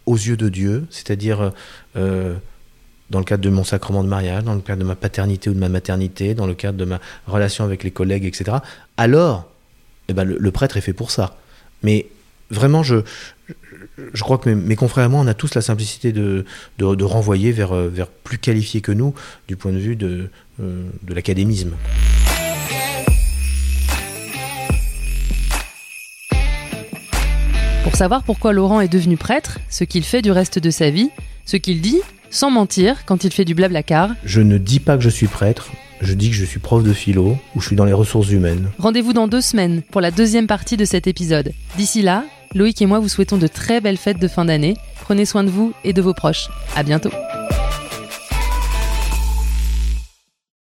aux 0.05 0.15
yeux 0.15 0.37
de 0.37 0.47
Dieu, 0.49 0.87
c'est-à-dire 0.89 1.51
euh, 1.97 2.35
dans 3.09 3.19
le 3.19 3.25
cadre 3.25 3.43
de 3.43 3.49
mon 3.49 3.63
sacrement 3.63 4.03
de 4.03 4.09
mariage, 4.09 4.43
dans 4.43 4.55
le 4.55 4.61
cadre 4.61 4.81
de 4.81 4.87
ma 4.87 4.95
paternité 4.95 5.49
ou 5.49 5.53
de 5.53 5.59
ma 5.59 5.69
maternité, 5.69 6.33
dans 6.33 6.47
le 6.47 6.53
cadre 6.53 6.77
de 6.77 6.85
ma 6.85 6.99
relation 7.25 7.63
avec 7.63 7.83
les 7.83 7.91
collègues, 7.91 8.25
etc., 8.25 8.57
alors 8.97 9.49
eh 10.09 10.13
ben, 10.13 10.23
le, 10.23 10.51
prêtre 10.51 10.77
est 10.77 10.81
fait 10.81 10.93
pour 10.93 11.11
ça. 11.11 11.37
Mais 11.83 12.07
vraiment, 12.49 12.83
je, 12.83 12.97
je 14.13 14.23
crois 14.23 14.37
que 14.37 14.49
mes, 14.49 14.75
confrères 14.75 15.05
et 15.05 15.09
moi, 15.09 15.21
on 15.21 15.27
a 15.27 15.33
tous 15.33 15.53
la 15.55 15.61
simplicité 15.61 16.11
de, 16.11 16.45
de, 16.77 16.95
de 16.95 17.03
renvoyer 17.03 17.51
vers, 17.51 17.73
euh, 17.73 17.89
vers 17.89 18.07
plus 18.07 18.37
qualifiés 18.37 18.81
que 18.81 18.91
nous 18.91 19.13
du 19.47 19.55
point 19.55 19.71
de 19.71 19.77
vue 19.77 19.95
de, 19.95 20.29
euh, 20.61 20.87
de 21.03 21.13
l'académisme. 21.13 21.75
Pour 27.83 27.95
savoir 27.95 28.23
pourquoi 28.23 28.51
Laurent 28.51 28.81
est 28.81 28.89
devenu 28.89 29.15
prêtre, 29.15 29.59
ce 29.69 29.83
qu'il 29.85 30.03
fait 30.03 30.21
du 30.21 30.31
reste 30.31 30.59
de 30.59 30.69
sa 30.69 30.89
vie, 30.89 31.09
ce 31.45 31.55
qu'il 31.55 31.81
dit, 31.81 32.01
sans 32.29 32.51
mentir, 32.51 33.05
quand 33.05 33.23
il 33.23 33.31
fait 33.31 33.45
du 33.45 33.55
blablacar, 33.55 34.09
Je 34.23 34.41
ne 34.41 34.57
dis 34.57 34.79
pas 34.79 34.97
que 34.97 35.03
je 35.03 35.09
suis 35.09 35.27
prêtre, 35.27 35.71
je 36.01 36.13
dis 36.13 36.29
que 36.29 36.35
je 36.35 36.45
suis 36.45 36.59
prof 36.59 36.83
de 36.83 36.93
philo 36.93 37.37
ou 37.55 37.61
je 37.61 37.67
suis 37.67 37.75
dans 37.75 37.85
les 37.85 37.93
ressources 37.93 38.29
humaines. 38.31 38.69
rendez-vous 38.79 39.13
dans 39.13 39.27
deux 39.27 39.41
semaines 39.41 39.81
pour 39.91 40.01
la 40.01 40.11
deuxième 40.11 40.47
partie 40.47 40.77
de 40.77 40.85
cet 40.85 41.07
épisode. 41.07 41.51
D'ici 41.77 42.01
là, 42.01 42.23
Loïc 42.55 42.81
et 42.81 42.85
moi 42.85 42.99
vous 42.99 43.09
souhaitons 43.09 43.37
de 43.37 43.47
très 43.47 43.81
belles 43.81 43.97
fêtes 43.97 44.19
de 44.19 44.27
fin 44.27 44.45
d'année. 44.45 44.75
Prenez 45.01 45.25
soin 45.25 45.43
de 45.43 45.49
vous 45.49 45.73
et 45.83 45.93
de 45.93 46.01
vos 46.01 46.13
proches. 46.13 46.49
À 46.75 46.83
bientôt. 46.83 47.11